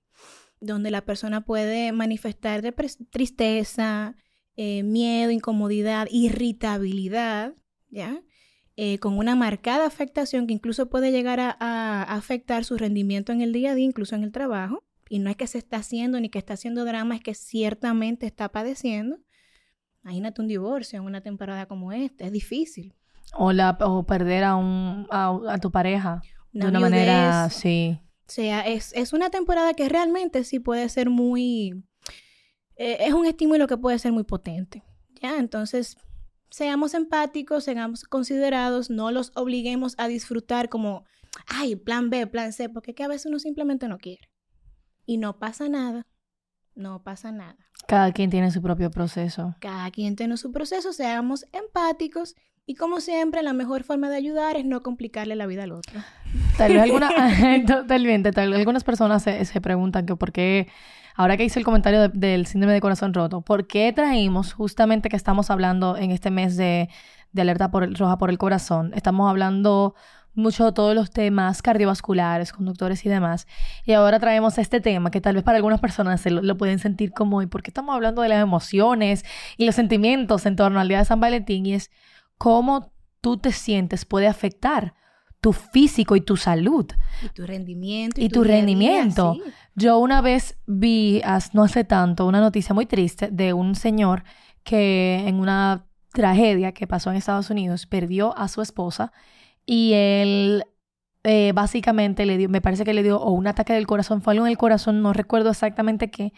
donde 0.61 0.91
la 0.91 1.05
persona 1.05 1.45
puede 1.45 1.93
manifestar 1.93 2.63
tristeza, 3.11 4.17
eh, 4.57 4.83
miedo, 4.83 5.31
incomodidad, 5.31 6.07
irritabilidad, 6.11 7.55
¿ya? 7.91 8.23
Eh, 8.77 8.99
con 8.99 9.19
una 9.19 9.37
marcada 9.37 9.87
afectación 9.87 10.49
que 10.49 10.53
incluso 10.53 10.91
puede 10.91 11.13
llegar 11.13 11.39
a, 11.41 12.03
afectar 12.03 12.65
su 12.65 12.77
rendimiento 12.77 13.31
en 13.31 13.41
el 13.41 13.53
día 13.53 13.71
a 13.71 13.75
día, 13.75 13.85
incluso 13.85 14.17
en 14.17 14.25
el 14.25 14.33
trabajo. 14.33 14.83
Y 15.09 15.21
no 15.21 15.31
es 15.31 15.37
que 15.37 15.47
se 15.47 15.59
está 15.59 15.77
haciendo 15.77 16.19
ni 16.19 16.29
que 16.29 16.39
está 16.39 16.55
haciendo 16.55 16.85
drama, 16.85 17.15
es 17.15 17.21
que 17.21 17.35
ciertamente 17.35 18.27
está 18.27 18.51
padeciendo. 18.51 19.19
Imagínate 20.03 20.41
un 20.43 20.49
divorcio 20.49 20.99
en 20.99 21.05
una 21.05 21.21
temporada 21.21 21.67
como 21.67 21.93
esta, 21.93 22.25
es 22.25 22.33
difícil. 22.33 22.95
O, 23.35 23.53
la, 23.53 23.79
o 23.81 24.05
perder 24.05 24.45
a, 24.45 24.57
un, 24.57 25.07
a, 25.11 25.59
tu 25.61 25.71
pareja 25.71 26.21
de 26.53 26.67
una 26.67 26.81
manera, 26.81 27.49
sí. 27.51 27.99
O 28.27 28.31
sea, 28.31 28.63
es, 28.63 28.93
es, 28.95 29.13
una 29.13 29.31
temporada 29.31 29.75
que 29.75 29.89
realmente 29.89 30.45
sí 30.45 30.59
puede 30.59 30.89
ser 30.89 31.11
muy... 31.11 31.85
Eh, 32.77 32.99
es 33.01 33.15
un 33.15 33.27
estímulo 33.27 33.67
que 33.67 33.77
puede 33.77 33.99
ser 33.99 34.13
muy 34.13 34.25
potente. 34.25 34.83
¿ya? 35.21 35.39
Entonces, 35.39 35.97
seamos 36.51 36.95
empáticos, 36.95 37.65
seamos 37.65 38.05
considerados, 38.05 38.91
no 38.91 39.11
los 39.11 39.33
obliguemos 39.35 39.95
a 39.99 40.09
disfrutar 40.09 40.69
como, 40.69 41.05
ay, 41.47 41.77
plan 41.77 42.11
B, 42.11 42.27
plan 42.27 42.53
C, 42.53 42.69
porque 42.69 42.95
que 42.95 43.05
a 43.05 43.09
veces 43.09 43.27
uno 43.27 43.39
simplemente 43.39 43.89
no 43.89 43.99
quiere. 43.99 44.31
Y 45.07 45.19
no 45.19 45.39
pasa 45.39 45.69
nada, 45.69 46.07
no 46.75 47.03
pasa 47.03 47.33
nada. 47.33 47.59
Cada 47.87 48.13
quien 48.13 48.31
tiene 48.31 48.51
su 48.51 48.63
propio 48.63 48.91
proceso. 48.91 49.55
Cada 49.61 49.91
quien 49.91 50.17
tiene 50.17 50.37
su 50.37 50.53
proceso, 50.53 50.93
seamos 50.93 51.47
empáticos 51.53 52.35
y 52.67 52.75
como 52.77 53.01
siempre, 53.01 53.43
la 53.43 53.53
mejor 53.53 53.85
forma 53.85 54.09
de 54.09 54.17
ayudar 54.17 54.57
es 54.57 54.65
no 54.65 54.83
complicarle 54.83 55.37
la 55.37 55.47
vida 55.47 55.65
al 55.65 55.73
otro. 55.73 56.01
Tal 56.57 56.73
vez 56.73 56.83
alguna, 56.83 57.11
totalmente, 57.67 58.33
tal 58.33 58.51
vez 58.51 58.59
algunas 58.59 58.85
personas 58.85 59.23
se, 59.23 59.45
se 59.45 59.61
preguntan 59.61 60.07
que 60.07 60.17
por 60.17 60.33
qué 60.33 60.69
ahora 61.15 61.37
que 61.37 61.45
hice 61.45 61.59
el 61.59 61.65
comentario 61.65 62.09
del 62.09 62.47
síndrome 62.47 62.75
de 62.75 62.81
corazón 62.81 63.15
roto, 63.15 63.41
¿por 63.41 63.67
qué 63.67 63.93
traímos 63.93 64.53
justamente 64.53 65.09
que 65.09 65.17
estamos 65.17 65.51
hablando 65.51 65.97
en 65.97 66.11
este 66.11 66.31
mes 66.31 66.57
de, 66.57 66.89
alerta 67.37 67.71
por 67.71 67.97
roja 67.99 68.19
por 68.19 68.31
el 68.31 68.39
corazón? 68.39 68.93
Estamos 68.95 69.31
hablando 69.31 69.95
mucho 70.35 70.65
de 70.65 70.73
todos 70.73 70.97
los 70.97 71.13
temas 71.13 71.63
cardiovasculares, 71.63 72.53
conductores 72.53 73.07
y 73.07 73.09
demás. 73.09 73.47
Y 73.85 73.93
ahora 73.93 74.19
traemos 74.19 74.59
este 74.59 74.81
tema 74.81 75.13
que 75.13 75.21
tal 75.21 75.37
vez 75.37 75.45
para 75.45 75.57
algunas 75.57 75.81
personas 75.81 76.21
se 76.21 76.31
lo, 76.31 76.57
pueden 76.57 76.81
sentir 76.81 77.13
como, 77.13 77.41
¿y 77.41 77.47
por 77.47 77.63
qué 77.63 77.71
estamos 77.71 77.95
hablando 77.95 78.21
de 78.23 78.29
las 78.29 78.43
emociones 78.43 79.25
y 79.57 79.65
los 79.65 79.77
sentimientos 79.77 80.45
en 80.47 80.57
torno 80.57 80.81
al 80.81 80.89
día 80.89 80.99
de 80.99 81.05
San 81.05 81.21
Valentín? 81.21 81.67
Y 81.67 81.75
es 81.75 81.93
cómo 82.39 82.93
tú 83.21 83.37
te 83.39 83.53
sientes 83.53 84.05
puede 84.05 84.27
afectar 84.27 84.95
tu 85.41 85.53
físico 85.53 86.17
y 86.17 86.23
tu 86.23 86.39
salud. 86.39 86.87
Y 87.23 87.29
tu 87.29 87.47
rendimiento. 87.47 88.21
Y, 88.21 88.31
tu, 88.31 88.45
rendimiento. 88.45 89.37
Yo 89.75 89.99
una 89.99 90.23
vez 90.23 90.57
vi, 90.67 91.21
no 91.53 91.65
hace 91.65 91.85
tanto, 91.85 92.27
una 92.27 92.41
noticia 92.41 92.75
muy 92.75 92.87
triste 92.87 93.29
de 93.31 93.53
un 93.53 93.75
señor 93.75 94.25
que 94.63 95.23
en 95.27 95.37
una 95.37 95.87
tragedia 96.15 96.73
que 96.73 96.87
pasó 96.87 97.11
en 97.11 97.17
Estados 97.17 97.51
Unidos 97.51 97.87
perdió 97.87 98.35
a 98.39 98.49
su 98.49 98.63
esposa 98.63 99.13
y 99.67 99.93
él 99.93 100.65
eh, 101.25 101.53
básicamente 101.55 102.25
le 102.25 102.39
dio, 102.39 102.49
me 102.49 102.61
parece 102.63 102.85
que 102.85 102.95
le 102.95 103.03
dio 103.03 103.21
o 103.21 103.33
un 103.33 103.47
ataque 103.47 103.75
del 103.75 103.87
corazón, 103.87 104.23
fue 104.23 104.33
algo 104.33 104.47
en 104.47 104.53
el 104.53 104.59
corazón, 104.59 105.03
no 105.03 105.13
recuerdo 105.13 105.51
exactamente 105.51 106.11
qué, 106.11 106.33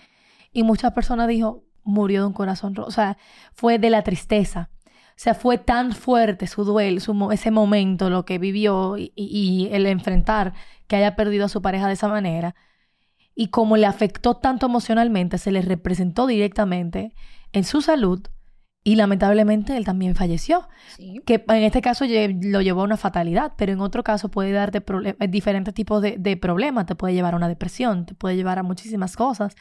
y 0.52 0.64
muchas 0.64 0.92
personas 0.92 1.28
dijo, 1.28 1.64
murió 1.84 2.22
de 2.22 2.26
un 2.26 2.32
corazón 2.32 2.74
o 2.78 2.90
sea, 2.90 3.18
fue 3.52 3.78
de 3.78 3.90
la 3.90 4.02
tristeza. 4.02 4.70
O 5.16 5.18
sea, 5.18 5.34
fue 5.34 5.56
tan 5.56 5.92
fuerte 5.92 6.46
su 6.46 6.64
duelo, 6.64 7.00
su, 7.00 7.30
ese 7.32 7.50
momento, 7.50 8.10
lo 8.10 8.26
que 8.26 8.38
vivió 8.38 8.96
y, 8.98 9.68
el 9.72 9.86
enfrentar 9.86 10.52
que 10.88 10.96
haya 10.96 11.16
perdido 11.16 11.46
a 11.46 11.48
su 11.48 11.62
pareja 11.62 11.86
de 11.86 11.94
esa 11.94 12.08
manera. 12.08 12.54
Y 13.34 13.48
como 13.48 13.78
le 13.78 13.86
afectó 13.86 14.36
tanto 14.36 14.66
emocionalmente, 14.66 15.38
se 15.38 15.52
le 15.52 15.62
representó 15.62 16.26
directamente 16.26 17.14
en 17.52 17.64
su 17.64 17.80
salud 17.80 18.28
y 18.84 18.96
lamentablemente 18.96 19.76
él 19.78 19.86
también 19.86 20.14
falleció. 20.14 20.68
Que 21.24 21.42
en 21.48 21.62
este 21.62 21.80
caso 21.80 22.04
lo 22.04 22.60
llevó 22.60 22.82
a 22.82 22.84
una 22.84 22.98
fatalidad, 22.98 23.54
pero 23.56 23.72
en 23.72 23.80
otro 23.80 24.04
caso 24.04 24.30
puede 24.30 24.52
darte 24.52 24.82
eh, 25.04 25.28
diferentes 25.28 25.72
tipos 25.72 26.02
de, 26.02 26.18
de, 26.18 26.36
problemas. 26.36 26.84
Te 26.84 26.94
puede 26.94 27.14
llevar 27.14 27.32
a 27.32 27.38
una 27.38 27.48
depresión, 27.48 28.04
te 28.04 28.14
puede 28.14 28.36
llevar 28.36 28.58
a 28.58 28.62
muchísimas 28.62 29.16
cosas. 29.16 29.56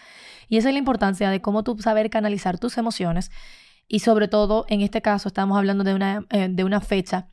Y 0.50 0.58
esa 0.58 0.68
es 0.68 0.74
la 0.74 0.80
importancia 0.80 1.30
de 1.30 1.42
cómo 1.42 1.64
tú 1.64 1.78
saber 1.80 2.10
canalizar 2.10 2.60
tus 2.60 2.78
emociones 2.78 3.32
y 3.88 4.00
sobre 4.00 4.27
todo, 4.27 4.65
en 4.68 4.82
este 4.82 5.01
caso, 5.01 5.27
estamos 5.27 5.58
hablando 5.58 5.84
de 5.84 5.94
una, 5.94 6.25
eh, 6.32 6.48
de 6.50 6.63
una 6.63 6.82
fecha 6.82 7.30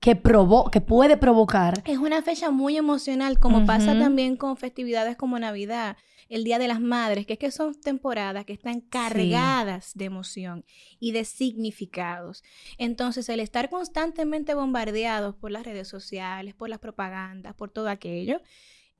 que, 0.00 0.14
provo 0.14 0.70
que 0.70 0.80
puede 0.80 1.16
provocar. 1.16 1.82
Es 1.84 1.98
una 1.98 2.22
fecha 2.22 2.50
muy 2.50 2.76
emocional, 2.76 3.38
como 3.38 3.66
pasa 3.66 3.98
también 3.98 4.36
con 4.36 4.56
festividades 4.56 5.16
como 5.16 5.38
Navidad, 5.38 5.96
el 6.28 6.44
Día 6.44 6.58
de 6.58 6.68
las 6.68 6.80
Madres, 6.80 7.26
que 7.26 7.34
es 7.34 7.38
que 7.38 7.50
son 7.50 7.74
temporadas 7.80 8.44
que 8.44 8.52
están 8.52 8.80
cargadas 8.80 9.92
de 9.94 10.04
emoción 10.04 10.64
y 11.00 11.12
de 11.12 11.24
significados. 11.24 12.42
Entonces, 12.78 13.28
el 13.28 13.40
estar 13.40 13.70
constantemente 13.70 14.54
bombardeados 14.54 15.34
por 15.34 15.50
las 15.50 15.64
redes 15.64 15.88
sociales, 15.88 16.54
por 16.54 16.68
las 16.68 16.78
propagandas, 16.78 17.54
por 17.54 17.70
todo 17.70 17.88
aquello, 17.88 18.40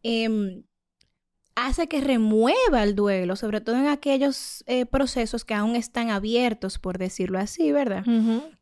eh, 0.02 0.62
hace 1.56 1.88
que 1.88 2.02
remueva 2.02 2.82
el 2.82 2.94
duelo, 2.94 3.34
sobre 3.34 3.62
todo 3.62 3.76
en 3.76 3.86
aquellos 3.86 4.62
eh, 4.66 4.84
procesos 4.84 5.44
que 5.44 5.54
aún 5.54 5.74
están 5.74 6.10
abiertos, 6.10 6.78
por 6.78 6.98
decirlo 6.98 7.38
así, 7.38 7.72
¿verdad? 7.72 8.04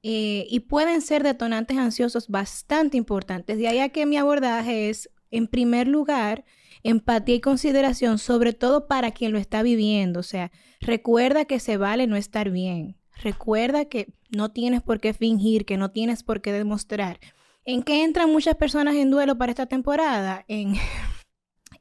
Eh, 0.04 0.46
y 0.48 0.60
pueden 0.60 1.02
ser 1.02 1.24
detonantes 1.24 1.76
ansiosos 1.76 2.28
bastante 2.28 2.96
importantes. 2.96 3.58
De 3.58 3.66
ahí 3.66 3.80
a 3.80 3.88
que 3.88 4.06
mi 4.06 4.16
abordaje 4.16 4.90
es, 4.90 5.10
en 5.32 5.48
primer 5.48 5.88
lugar, 5.88 6.44
empatía 6.84 7.34
y 7.34 7.40
consideración, 7.40 8.18
sobre 8.18 8.52
todo 8.52 8.86
para 8.86 9.10
quien 9.10 9.32
lo 9.32 9.38
está 9.38 9.64
viviendo. 9.64 10.20
O 10.20 10.24
sea, 10.24 10.52
recuerda 10.80 11.46
que 11.46 11.58
se 11.58 11.76
vale 11.76 12.06
no 12.06 12.14
estar 12.14 12.50
bien. 12.50 12.96
Recuerda 13.20 13.86
que 13.86 14.14
no 14.30 14.52
tienes 14.52 14.82
por 14.82 15.00
qué 15.00 15.14
fingir, 15.14 15.66
que 15.66 15.76
no 15.76 15.90
tienes 15.90 16.22
por 16.22 16.40
qué 16.40 16.52
demostrar. 16.52 17.18
¿En 17.64 17.82
qué 17.82 18.04
entran 18.04 18.30
muchas 18.30 18.54
personas 18.54 18.94
en 18.94 19.10
duelo 19.10 19.36
para 19.36 19.50
esta 19.50 19.66
temporada? 19.66 20.44
En 20.46 20.74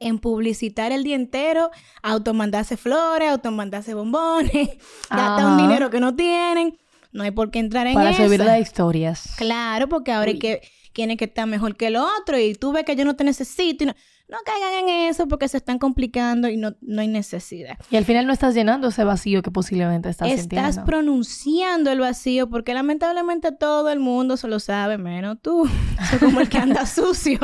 en 0.04 0.20
publicitar 0.20 0.92
el 0.92 1.04
día 1.04 1.16
entero, 1.16 1.72
automandarse 2.02 2.78
flores, 2.78 3.30
automandarse 3.30 3.94
bombones, 3.94 4.70
gastar 5.10 5.46
un 5.46 5.58
dinero 5.58 5.90
que 5.90 6.00
no 6.00 6.16
tienen. 6.16 6.78
No 7.12 7.24
hay 7.24 7.32
por 7.32 7.52
qué 7.52 7.60
entrar 7.60 7.86
en 7.88 7.94
eso. 7.94 8.00
Para 8.00 8.16
subir 8.16 8.40
las 8.40 8.60
historias. 8.60 9.36
Claro, 9.38 9.88
porque 9.88 10.12
ahora 10.12 10.32
hay 10.32 10.40
que, 10.40 10.62
tiene 10.94 11.16
que 11.16 11.26
estar 11.26 11.48
mejor 11.48 11.76
que 11.76 11.88
el 11.88 11.96
otro 11.96 12.40
y 12.40 12.56
tú 12.56 12.72
ves 12.72 12.86
que 12.86 12.96
yo 12.96 13.06
no 13.06 13.16
te 13.16 13.24
necesito. 13.24 13.84
Y 13.84 13.88
no, 13.88 13.96
no 14.34 14.40
caigan 14.44 14.90
en 14.90 15.10
eso 15.10 15.28
porque 15.28 15.48
se 15.48 15.58
están 15.58 15.78
complicando 15.78 16.50
y 16.50 16.58
no, 16.58 16.76
no 16.82 17.02
hay 17.02 17.08
necesidad. 17.08 17.78
Y 17.92 17.98
al 17.98 18.04
final 18.04 18.26
no 18.26 18.34
estás 18.34 18.56
llenando 18.56 18.88
ese 18.88 19.04
vacío 19.04 19.44
que 19.44 19.52
posiblemente 19.52 20.10
estás, 20.10 20.28
sintiendo. 20.28 20.68
Estás 20.68 20.86
pronunciando 20.86 21.92
el 21.92 22.00
vacío 22.00 22.50
porque 22.50 22.74
lamentablemente 22.74 23.52
todo 23.52 23.92
el 23.92 24.00
mundo 24.00 24.36
se 24.36 24.48
lo 24.48 24.60
sabe, 24.60 24.98
menos 24.98 25.38
tú. 25.40 25.70
Eso 26.02 26.18
como 26.20 26.40
el 26.40 26.50
que 26.50 26.58
anda 26.58 26.86
sucio. 26.88 27.38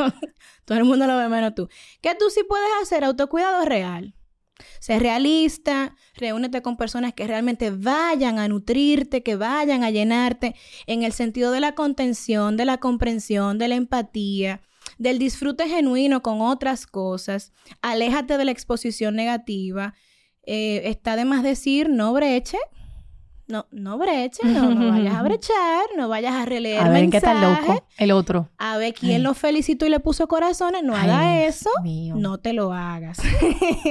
todo 0.64 0.78
el 0.78 0.84
mundo 0.84 1.06
lo 1.06 1.16
ve 1.16 1.28
menos 1.28 1.54
tú. 1.54 1.68
¿Qué 2.00 2.16
tú 2.18 2.28
sí 2.28 2.40
puedes 2.48 2.68
hacer? 2.82 3.04
Autocuidado 3.04 3.64
real. 3.64 4.16
Sé 4.80 4.98
realista, 4.98 5.94
reúnete 6.16 6.60
con 6.60 6.76
personas 6.76 7.14
que 7.14 7.26
realmente 7.26 7.70
vayan 7.70 8.40
a 8.40 8.48
nutrirte, 8.48 9.22
que 9.22 9.36
vayan 9.36 9.84
a 9.84 9.90
llenarte 9.90 10.56
en 10.86 11.04
el 11.04 11.12
sentido 11.12 11.52
de 11.52 11.60
la 11.60 11.76
contención, 11.76 12.56
de 12.56 12.64
la 12.64 12.78
comprensión, 12.78 13.58
de 13.58 13.68
la 13.68 13.76
empatía, 13.76 14.60
del 15.00 15.18
disfrute 15.18 15.66
genuino 15.66 16.22
con 16.22 16.42
otras 16.42 16.86
cosas. 16.86 17.52
Aléjate 17.80 18.36
de 18.36 18.44
la 18.44 18.50
exposición 18.50 19.16
negativa. 19.16 19.94
Eh, 20.44 20.82
está 20.84 21.16
de 21.16 21.24
más 21.24 21.42
decir, 21.42 21.88
no 21.88 22.12
breche, 22.12 22.58
no, 23.48 23.66
no 23.70 23.96
breches, 23.96 24.44
no, 24.44 24.74
no 24.74 24.90
vayas 24.90 25.14
a 25.14 25.22
brechar, 25.24 25.84
no 25.96 26.08
vayas 26.10 26.34
a 26.34 26.44
releer 26.44 26.82
A 26.82 26.90
ver, 26.90 27.08
¿qué 27.08 27.18
tal 27.18 27.40
loco? 27.40 27.82
El 27.96 28.10
otro. 28.10 28.50
A 28.58 28.76
ver 28.76 28.92
quién 28.92 29.22
lo 29.22 29.32
felicitó 29.32 29.86
y 29.86 29.88
le 29.88 30.00
puso 30.00 30.28
corazones. 30.28 30.82
No 30.82 30.94
haga 30.94 31.46
eso. 31.46 31.70
No 31.82 32.36
te 32.36 32.52
lo 32.52 32.74
hagas. 32.74 33.20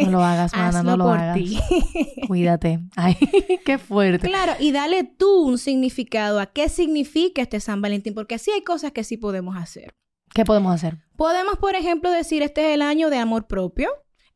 No 0.04 0.12
lo 0.12 0.24
hagas, 0.24 0.54
mana, 0.54 0.84
no 0.84 0.96
lo 0.96 1.06
por 1.06 1.18
hagas. 1.18 1.38
Ti. 1.38 1.60
Cuídate. 2.28 2.82
Ay, 2.96 3.18
qué 3.66 3.80
fuerte. 3.80 4.28
Claro, 4.28 4.54
y 4.60 4.72
dale 4.72 5.06
tú 5.06 5.42
un 5.42 5.58
significado 5.58 6.40
a 6.40 6.46
qué 6.46 6.70
significa 6.70 7.42
este 7.42 7.60
San 7.60 7.82
Valentín, 7.82 8.14
porque 8.14 8.36
así 8.36 8.52
hay 8.52 8.62
cosas 8.62 8.92
que 8.92 9.04
sí 9.04 9.18
podemos 9.18 9.58
hacer. 9.58 9.92
¿Qué 10.34 10.46
podemos 10.46 10.74
hacer? 10.74 10.98
Podemos, 11.16 11.58
por 11.58 11.76
ejemplo, 11.76 12.12
decir 12.12 12.42
este 12.42 12.70
es 12.70 12.76
el 12.76 12.82
año 12.82 13.10
de 13.10 13.18
amor 13.18 13.48
propio 13.48 13.90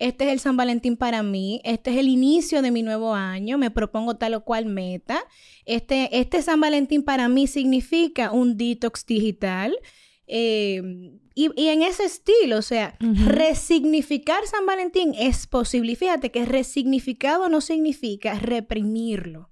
este 0.03 0.25
es 0.25 0.33
el 0.33 0.39
San 0.39 0.57
Valentín 0.57 0.97
para 0.97 1.23
mí, 1.23 1.61
este 1.63 1.91
es 1.91 1.97
el 1.97 2.09
inicio 2.09 2.61
de 2.61 2.71
mi 2.71 2.83
nuevo 2.83 3.13
año, 3.13 3.57
me 3.57 3.71
propongo 3.71 4.17
tal 4.17 4.33
o 4.33 4.43
cual 4.43 4.65
meta. 4.65 5.23
Este, 5.65 6.19
este 6.19 6.41
San 6.41 6.59
Valentín 6.59 7.03
para 7.03 7.29
mí 7.29 7.47
significa 7.47 8.31
un 8.31 8.57
detox 8.57 9.05
digital. 9.05 9.77
Em, 10.25 11.19
y, 11.35 11.67
en 11.67 11.83
ese 11.83 12.03
estilo, 12.03 12.57
o 12.57 12.61
sea, 12.61 12.97
resignificar 12.99 14.45
San 14.45 14.65
Valentín 14.65 15.13
es 15.17 15.47
posible. 15.47 15.93
Y 15.93 15.95
fíjate 15.95 16.31
que 16.31 16.45
resignificado 16.45 17.47
no 17.47 17.61
significa 17.61 18.37
reprimirlo, 18.37 19.51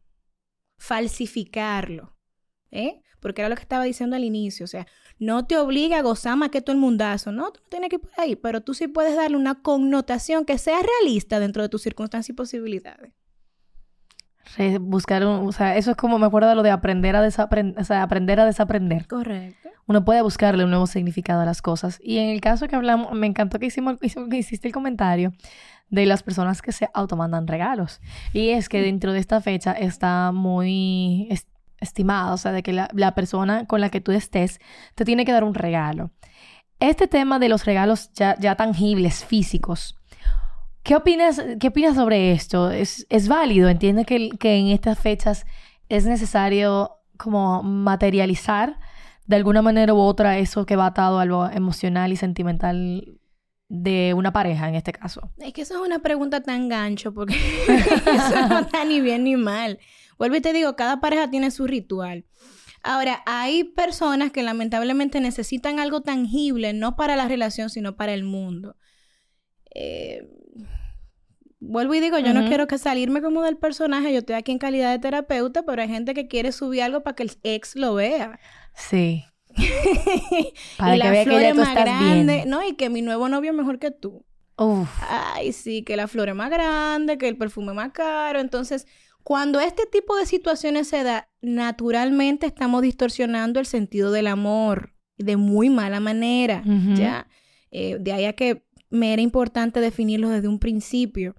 falsificarlo, 0.77 2.17
¿eh? 2.71 3.01
Porque 3.21 3.41
era 3.41 3.49
lo 3.49 3.55
que 3.55 3.61
estaba 3.61 3.83
diciendo 3.83 4.15
al 4.15 4.23
inicio, 4.23 4.65
o 4.65 4.67
sea, 4.67 4.87
no 5.19 5.45
te 5.45 5.57
obliga 5.57 5.99
a 5.99 6.01
gozar 6.01 6.35
más 6.35 6.49
que 6.49 6.61
todo 6.61 6.73
el 6.73 6.81
mundazo, 6.81 7.31
¿no? 7.31 7.51
Tú 7.51 7.59
no 7.63 7.69
tienes 7.69 7.89
que 7.89 7.95
ir 7.97 8.01
por 8.01 8.11
ahí, 8.17 8.35
pero 8.35 8.61
tú 8.61 8.73
sí 8.73 8.87
puedes 8.87 9.15
darle 9.15 9.37
una 9.37 9.61
connotación 9.61 10.43
que 10.43 10.57
sea 10.57 10.79
realista 10.81 11.39
dentro 11.39 11.61
de 11.61 11.69
tus 11.69 11.83
circunstancias 11.83 12.29
y 12.29 12.33
posibilidades. 12.33 13.13
Buscar 14.81 15.23
o 15.23 15.51
sea, 15.51 15.77
eso 15.77 15.91
es 15.91 15.97
como 15.97 16.19
me 16.19 16.25
acuerdo 16.25 16.49
de 16.49 16.55
lo 16.55 16.63
de 16.63 16.71
aprender 16.71 17.15
a 17.15 17.21
desaprender, 17.21 17.79
o 17.79 17.85
sea, 17.85 18.03
aprender 18.03 18.39
a 18.39 18.45
desaprender. 18.45 19.07
Correcto. 19.07 19.69
Uno 19.87 20.03
puede 20.03 20.21
buscarle 20.21 20.63
un 20.63 20.69
nuevo 20.69 20.87
significado 20.87 21.41
a 21.41 21.45
las 21.45 21.61
cosas. 21.61 21.99
Y 22.03 22.17
en 22.17 22.29
el 22.29 22.41
caso 22.41 22.67
que 22.67 22.75
hablamos, 22.75 23.11
me 23.13 23.27
encantó 23.27 23.59
que 23.59 23.67
hicimos, 23.67 23.97
que 23.99 24.37
hiciste 24.37 24.67
el 24.67 24.73
comentario 24.73 25.33
de 25.89 26.05
las 26.05 26.23
personas 26.23 26.61
que 26.61 26.71
se 26.71 26.89
automandan 26.93 27.47
regalos. 27.47 27.99
Y 28.33 28.49
es 28.49 28.69
que 28.69 28.81
dentro 28.81 29.13
de 29.13 29.19
esta 29.19 29.41
fecha 29.41 29.73
está 29.73 30.31
muy, 30.31 31.27
estimada, 31.81 32.33
o 32.33 32.37
sea, 32.37 32.51
de 32.51 32.63
que 32.63 32.73
la, 32.73 33.15
persona 33.15 33.65
con 33.65 33.81
la 33.81 33.89
que 33.89 34.01
tú 34.01 34.11
estés 34.11 34.59
te 34.95 35.03
tiene 35.03 35.25
que 35.25 35.31
dar 35.31 35.43
un 35.43 35.53
regalo. 35.53 36.11
Este 36.79 37.07
tema 37.07 37.39
de 37.39 37.49
los 37.49 37.65
regalos 37.65 38.11
ya, 38.13 38.37
ya 38.39 38.55
tangibles, 38.55 39.25
físicos, 39.25 39.99
¿qué 40.83 40.95
opinas, 40.95 41.41
qué 41.59 41.67
opinas 41.67 41.95
sobre 41.95 42.31
esto? 42.31 42.71
¿Es, 42.71 43.05
es 43.09 43.27
válido? 43.27 43.69
¿Entiendes 43.69 44.05
que, 44.05 44.29
que 44.29 44.55
en 44.55 44.67
estas 44.67 44.97
fechas 44.97 45.45
es 45.89 46.05
necesario 46.05 46.97
como 47.17 47.61
materializar 47.61 48.79
de 49.27 49.35
alguna 49.35 49.61
manera 49.61 49.93
u 49.93 49.99
otra 49.99 50.37
eso 50.37 50.65
que 50.65 50.75
va 50.75 50.87
atado 50.87 51.19
a 51.19 51.25
lo 51.25 51.49
emocional 51.49 52.11
y 52.11 52.15
sentimental 52.15 53.20
de 53.73 54.13
una 54.13 54.33
pareja 54.33 54.67
en 54.67 54.75
este 54.75 54.91
caso? 54.91 55.31
Es 55.37 55.53
que 55.53 55.61
eso 55.61 55.75
es 55.75 55.87
una 55.87 55.99
pregunta 55.99 56.43
tan 56.43 56.67
gancho 56.67 57.13
porque 57.13 57.35
eso 57.67 58.47
no 58.49 58.59
está 58.59 58.83
ni 58.83 58.99
bien 58.99 59.23
ni 59.23 59.37
mal. 59.37 59.79
Vuelvo 60.17 60.35
y 60.35 60.41
te 60.41 60.51
digo, 60.51 60.75
cada 60.75 60.99
pareja 60.99 61.29
tiene 61.29 61.51
su 61.51 61.65
ritual. 61.67 62.25
Ahora, 62.83 63.23
hay 63.25 63.63
personas 63.63 64.31
que 64.31 64.43
lamentablemente 64.43 65.21
necesitan 65.21 65.79
algo 65.79 66.01
tangible, 66.01 66.73
no 66.73 66.97
para 66.97 67.15
la 67.15 67.27
relación, 67.27 67.69
sino 67.69 67.95
para 67.95 68.13
el 68.13 68.23
mundo. 68.25 68.75
Eh, 69.73 70.27
vuelvo 71.59 71.93
y 71.93 72.01
digo, 72.01 72.19
yo 72.19 72.33
no 72.33 72.47
quiero 72.47 72.67
que 72.67 72.77
salirme 72.77 73.21
como 73.21 73.41
del 73.43 73.57
personaje, 73.57 74.11
yo 74.11 74.19
estoy 74.19 74.35
aquí 74.35 74.51
en 74.51 74.57
calidad 74.57 74.91
de 74.91 74.99
terapeuta, 74.99 75.63
pero 75.63 75.81
hay 75.81 75.87
gente 75.87 76.13
que 76.13 76.27
quiere 76.27 76.51
subir 76.51 76.81
algo 76.81 77.03
para 77.03 77.15
que 77.15 77.23
el 77.23 77.31
ex 77.43 77.75
lo 77.75 77.93
vea. 77.93 78.39
Sí. 78.75 79.23
para 80.77 80.97
que 80.97 81.09
vea 81.09 81.25
que 81.25 81.41
ya 81.41 81.53
tú 81.53 81.61
estás 81.61 81.75
grande, 81.75 82.43
no, 82.45 82.67
y 82.67 82.73
que 82.75 82.89
mi 82.89 83.01
nuevo 83.01 83.29
novio 83.29 83.51
es 83.51 83.57
mejor 83.57 83.79
que 83.79 83.91
tú. 83.91 84.25
Uf. 84.57 84.89
Ay, 85.09 85.53
sí, 85.53 85.83
que 85.83 85.95
la 85.95 86.07
flor 86.07 86.29
es 86.29 86.35
más 86.35 86.49
grande, 86.49 87.17
que 87.17 87.27
el 87.27 87.37
perfume 87.37 87.71
es 87.71 87.75
más 87.75 87.91
caro, 87.91 88.39
entonces 88.39 88.85
cuando 89.23 89.59
este 89.59 89.85
tipo 89.85 90.15
de 90.15 90.25
situaciones 90.25 90.87
se 90.87 91.03
da, 91.03 91.29
naturalmente 91.41 92.47
estamos 92.47 92.81
distorsionando 92.81 93.59
el 93.59 93.65
sentido 93.65 94.11
del 94.11 94.27
amor 94.27 94.93
de 95.17 95.37
muy 95.37 95.69
mala 95.69 95.99
manera, 95.99 96.63
¿ya? 96.95 97.27
Eh, 97.69 97.97
de 97.99 98.13
ahí 98.13 98.25
a 98.25 98.33
que 98.33 98.65
me 98.89 99.13
era 99.13 99.21
importante 99.21 99.79
definirlo 99.79 100.29
desde 100.29 100.47
un 100.47 100.59
principio. 100.59 101.35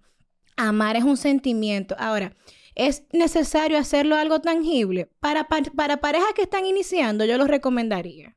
Amar 0.56 0.96
es 0.96 1.04
un 1.04 1.16
sentimiento. 1.16 1.96
Ahora, 1.98 2.36
¿es 2.74 3.04
necesario 3.12 3.78
hacerlo 3.78 4.16
algo 4.16 4.40
tangible? 4.40 5.10
Para, 5.20 5.48
para 5.48 6.00
parejas 6.00 6.32
que 6.34 6.42
están 6.42 6.66
iniciando, 6.66 7.24
yo 7.24 7.38
lo 7.38 7.46
recomendaría. 7.46 8.36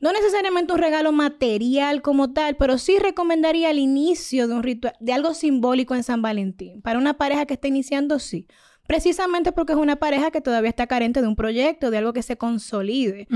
No 0.00 0.12
necesariamente 0.12 0.72
un 0.72 0.78
regalo 0.78 1.10
material 1.10 2.02
como 2.02 2.32
tal, 2.32 2.56
pero 2.56 2.78
sí 2.78 2.98
recomendaría 2.98 3.70
el 3.70 3.78
inicio 3.78 4.46
de 4.46 4.54
un 4.54 4.62
ritual, 4.62 4.94
de 5.00 5.12
algo 5.12 5.34
simbólico 5.34 5.94
en 5.94 6.04
San 6.04 6.22
Valentín. 6.22 6.82
Para 6.82 6.98
una 6.98 7.18
pareja 7.18 7.46
que 7.46 7.54
está 7.54 7.66
iniciando, 7.66 8.20
sí. 8.20 8.46
Precisamente 8.86 9.52
porque 9.52 9.72
es 9.72 9.78
una 9.78 9.96
pareja 9.96 10.30
que 10.30 10.40
todavía 10.40 10.70
está 10.70 10.86
carente 10.86 11.20
de 11.20 11.28
un 11.28 11.36
proyecto, 11.36 11.90
de 11.90 11.98
algo 11.98 12.14
que 12.14 12.22
se 12.22 12.38
consolide. 12.38 13.26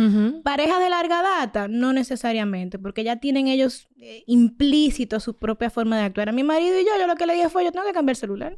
Parejas 0.43 0.81
de 0.81 0.89
larga 0.89 1.21
data, 1.21 1.69
no 1.69 1.93
necesariamente, 1.93 2.79
porque 2.79 3.05
ya 3.05 3.17
tienen 3.17 3.49
ellos 3.49 3.89
eh, 4.01 4.23
implícito 4.27 5.21
su 5.21 5.37
propia 5.37 5.69
forma 5.69 5.99
de 5.99 6.05
actuar. 6.05 6.31
A 6.31 6.33
mi 6.33 6.43
marido 6.43 6.79
y 6.81 6.85
yo, 6.85 6.93
yo 6.99 7.07
lo 7.07 7.17
que 7.17 7.27
le 7.27 7.35
dije 7.35 7.51
fue, 7.51 7.65
yo 7.65 7.73
tengo 7.73 7.85
que 7.85 7.93
cambiar 7.93 8.17
celular. 8.17 8.57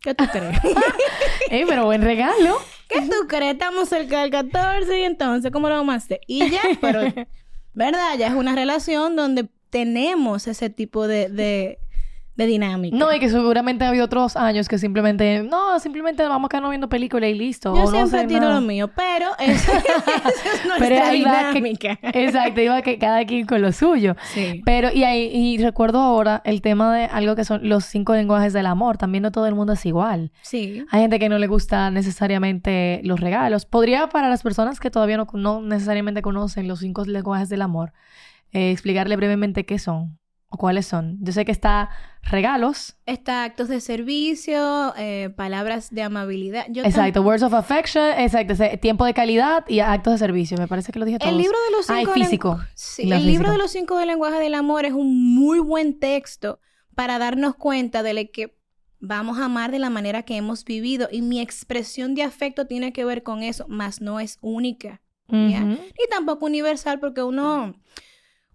¿Qué 0.00 0.14
tú 0.14 0.24
crees? 0.30 0.58
¡Ey, 1.50 1.64
pero 1.66 1.84
buen 1.84 2.02
regalo! 2.02 2.58
¿Qué 2.88 3.00
tú 3.02 3.26
crees? 3.28 3.54
Estamos 3.54 3.88
cerca 3.88 4.22
del 4.22 4.30
14 4.30 5.00
y 5.00 5.02
entonces, 5.02 5.50
¿cómo 5.50 5.68
lo 5.68 5.74
vamos 5.76 5.92
a 5.94 5.96
hacer? 5.96 6.20
Y 6.26 6.48
ya, 6.50 6.62
pero, 6.80 7.00
¿verdad? 7.74 8.16
Ya 8.18 8.28
es 8.28 8.34
una 8.34 8.54
relación 8.54 9.16
donde 9.16 9.48
tenemos 9.70 10.46
ese 10.46 10.70
tipo 10.70 11.06
de, 11.06 11.28
de, 11.28 11.78
de 12.38 12.46
dinámica. 12.46 12.96
No, 12.96 13.12
y 13.12 13.18
que 13.18 13.28
seguramente 13.28 13.84
había 13.84 14.04
otros 14.04 14.36
años 14.36 14.68
que 14.68 14.78
simplemente, 14.78 15.42
no, 15.42 15.80
simplemente 15.80 16.22
vamos 16.22 16.46
a 16.46 16.48
quedarnos 16.50 16.70
viendo 16.70 16.88
películas 16.88 17.30
y 17.30 17.34
listo. 17.34 17.74
Yo 17.74 17.88
siempre 17.88 18.28
tiro 18.28 18.48
lo 18.48 18.60
mío, 18.60 18.88
pero 18.94 19.30
eso, 19.40 19.72
es 20.52 20.64
nuestra 20.78 21.10
dinámica. 21.10 21.98
exacto, 22.00 22.60
iba 22.60 22.80
que 22.82 22.96
cada 22.96 23.26
quien 23.26 23.44
con 23.44 23.60
lo 23.60 23.72
suyo. 23.72 24.14
Sí. 24.32 24.62
Pero, 24.64 24.90
y, 24.94 25.02
ahí, 25.02 25.28
y 25.32 25.58
recuerdo 25.58 25.98
ahora 25.98 26.40
el 26.44 26.62
tema 26.62 26.94
de 26.94 27.06
algo 27.06 27.34
que 27.34 27.44
son 27.44 27.68
los 27.68 27.84
cinco 27.86 28.14
lenguajes 28.14 28.52
del 28.52 28.66
amor. 28.66 28.98
También 28.98 29.22
no 29.22 29.32
todo 29.32 29.48
el 29.48 29.56
mundo 29.56 29.72
es 29.72 29.84
igual. 29.84 30.30
Sí. 30.42 30.86
Hay 30.92 31.00
gente 31.00 31.18
que 31.18 31.28
no 31.28 31.40
le 31.40 31.48
gusta 31.48 31.90
necesariamente 31.90 33.00
los 33.02 33.18
regalos. 33.18 33.66
Podría, 33.66 34.10
para 34.10 34.28
las 34.28 34.44
personas 34.44 34.78
que 34.78 34.92
todavía 34.92 35.16
no, 35.16 35.26
no 35.32 35.60
necesariamente 35.60 36.22
conocen 36.22 36.68
los 36.68 36.78
cinco 36.78 37.04
lenguajes 37.04 37.48
del 37.48 37.62
amor, 37.62 37.92
eh, 38.52 38.70
explicarle 38.70 39.16
brevemente 39.16 39.66
qué 39.66 39.80
son. 39.80 40.20
¿O 40.50 40.56
cuáles 40.56 40.86
son? 40.86 41.18
Yo 41.20 41.32
sé 41.32 41.44
que 41.44 41.52
está 41.52 41.90
regalos. 42.22 42.96
Está 43.04 43.44
actos 43.44 43.68
de 43.68 43.80
servicio, 43.80 44.94
eh, 44.96 45.30
palabras 45.36 45.90
de 45.90 46.02
amabilidad. 46.02 46.66
exacto, 46.68 47.20
words 47.20 47.42
of 47.42 47.52
affection, 47.52 48.18
exacto, 48.18 48.54
tiempo 48.80 49.04
de 49.04 49.12
calidad 49.12 49.64
y 49.68 49.80
actos 49.80 50.14
de 50.14 50.18
servicio. 50.18 50.56
Me 50.56 50.66
parece 50.66 50.90
que 50.90 50.98
lo 50.98 51.04
dije 51.04 51.18
todo. 51.18 51.28
El 51.28 51.36
libro 51.36 51.56
de 51.66 51.76
los 51.76 51.86
cinco... 51.86 52.10
Ah, 52.10 52.14
físico. 52.14 52.60
Sí, 52.74 53.12
el 53.12 53.26
libro 53.26 53.50
de 53.50 53.58
los 53.58 53.70
cinco 53.70 53.98
del 53.98 54.08
lenguaje 54.08 54.38
del 54.38 54.54
amor 54.54 54.86
es 54.86 54.92
un 54.92 55.34
muy 55.34 55.58
buen 55.58 55.98
texto 55.98 56.60
para 56.94 57.18
darnos 57.18 57.54
cuenta 57.54 58.02
de 58.02 58.30
que 58.30 58.58
vamos 59.00 59.38
a 59.38 59.44
amar 59.44 59.70
de 59.70 59.78
la 59.78 59.90
manera 59.90 60.22
que 60.22 60.36
hemos 60.36 60.64
vivido 60.64 61.08
y 61.12 61.20
mi 61.20 61.40
expresión 61.40 62.14
de 62.14 62.22
afecto 62.22 62.66
tiene 62.66 62.92
que 62.92 63.04
ver 63.04 63.22
con 63.22 63.42
eso, 63.42 63.66
más 63.68 64.00
no 64.00 64.18
es 64.18 64.38
única. 64.40 65.02
Y 65.30 66.08
tampoco 66.10 66.46
universal 66.46 67.00
porque 67.00 67.22
uno... 67.22 67.74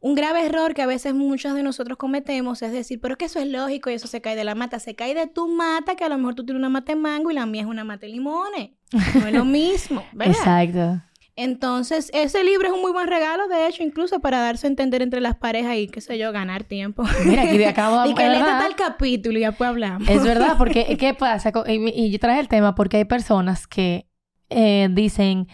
Un 0.03 0.15
grave 0.15 0.45
error 0.45 0.73
que 0.73 0.81
a 0.81 0.85
veces 0.85 1.13
muchos 1.13 1.55
de 1.55 1.63
nosotros 1.63 1.97
cometemos 1.97 2.61
es 2.61 2.73
decir, 2.73 2.99
pero 2.99 3.13
es 3.13 3.17
que 3.17 3.23
eso 3.23 3.39
es 3.39 3.47
lógico 3.47 3.89
y 3.89 3.93
eso 3.93 4.05
se 4.05 4.19
cae 4.19 4.35
de 4.35 4.43
la 4.43 4.53
mata. 4.53 4.77
Se 4.79 4.95
cae 4.95 5.15
de 5.15 5.27
tu 5.27 5.47
mata, 5.47 5.95
que 5.95 6.03
a 6.03 6.09
lo 6.09 6.17
mejor 6.17 6.35
tú 6.35 6.45
tienes 6.45 6.59
una 6.59 6.67
mata 6.67 6.91
de 6.91 6.99
mango 6.99 7.31
y 7.31 7.35
la 7.35 7.45
mía 7.45 7.61
es 7.61 7.67
una 7.67 7.85
mata 7.85 8.05
de 8.05 8.11
limones. 8.11 8.71
No 8.91 9.27
es 9.27 9.33
lo 9.33 9.45
mismo, 9.45 10.03
¿verdad? 10.11 10.35
Exacto. 10.35 11.01
Entonces, 11.37 12.11
ese 12.13 12.43
libro 12.43 12.67
es 12.67 12.73
un 12.73 12.81
muy 12.81 12.91
buen 12.91 13.07
regalo, 13.07 13.47
de 13.47 13.65
hecho, 13.65 13.81
incluso 13.81 14.19
para 14.19 14.41
darse 14.41 14.67
a 14.67 14.71
entender 14.71 15.01
entre 15.01 15.21
las 15.21 15.35
parejas 15.37 15.77
y, 15.77 15.87
qué 15.87 16.01
sé 16.01 16.17
yo, 16.17 16.33
ganar 16.33 16.65
tiempo. 16.65 17.05
Mira, 17.25 17.43
aquí 17.43 17.57
de 17.57 17.67
acá 17.67 18.03
Y 18.05 18.13
que 18.13 18.27
léete 18.27 18.43
tal 18.43 18.75
capítulo 18.75 19.39
y 19.39 19.43
después 19.43 19.69
hablamos. 19.69 20.09
Es 20.09 20.21
verdad, 20.21 20.57
porque 20.57 20.97
¿qué 20.99 21.13
pasa? 21.13 21.53
Y, 21.65 22.11
yo 22.11 22.19
traje 22.19 22.41
el 22.41 22.49
tema 22.49 22.75
porque 22.75 22.97
hay 22.97 23.05
personas 23.05 23.67
que 23.67 24.05
eh, 24.49 24.89
dicen... 24.91 25.47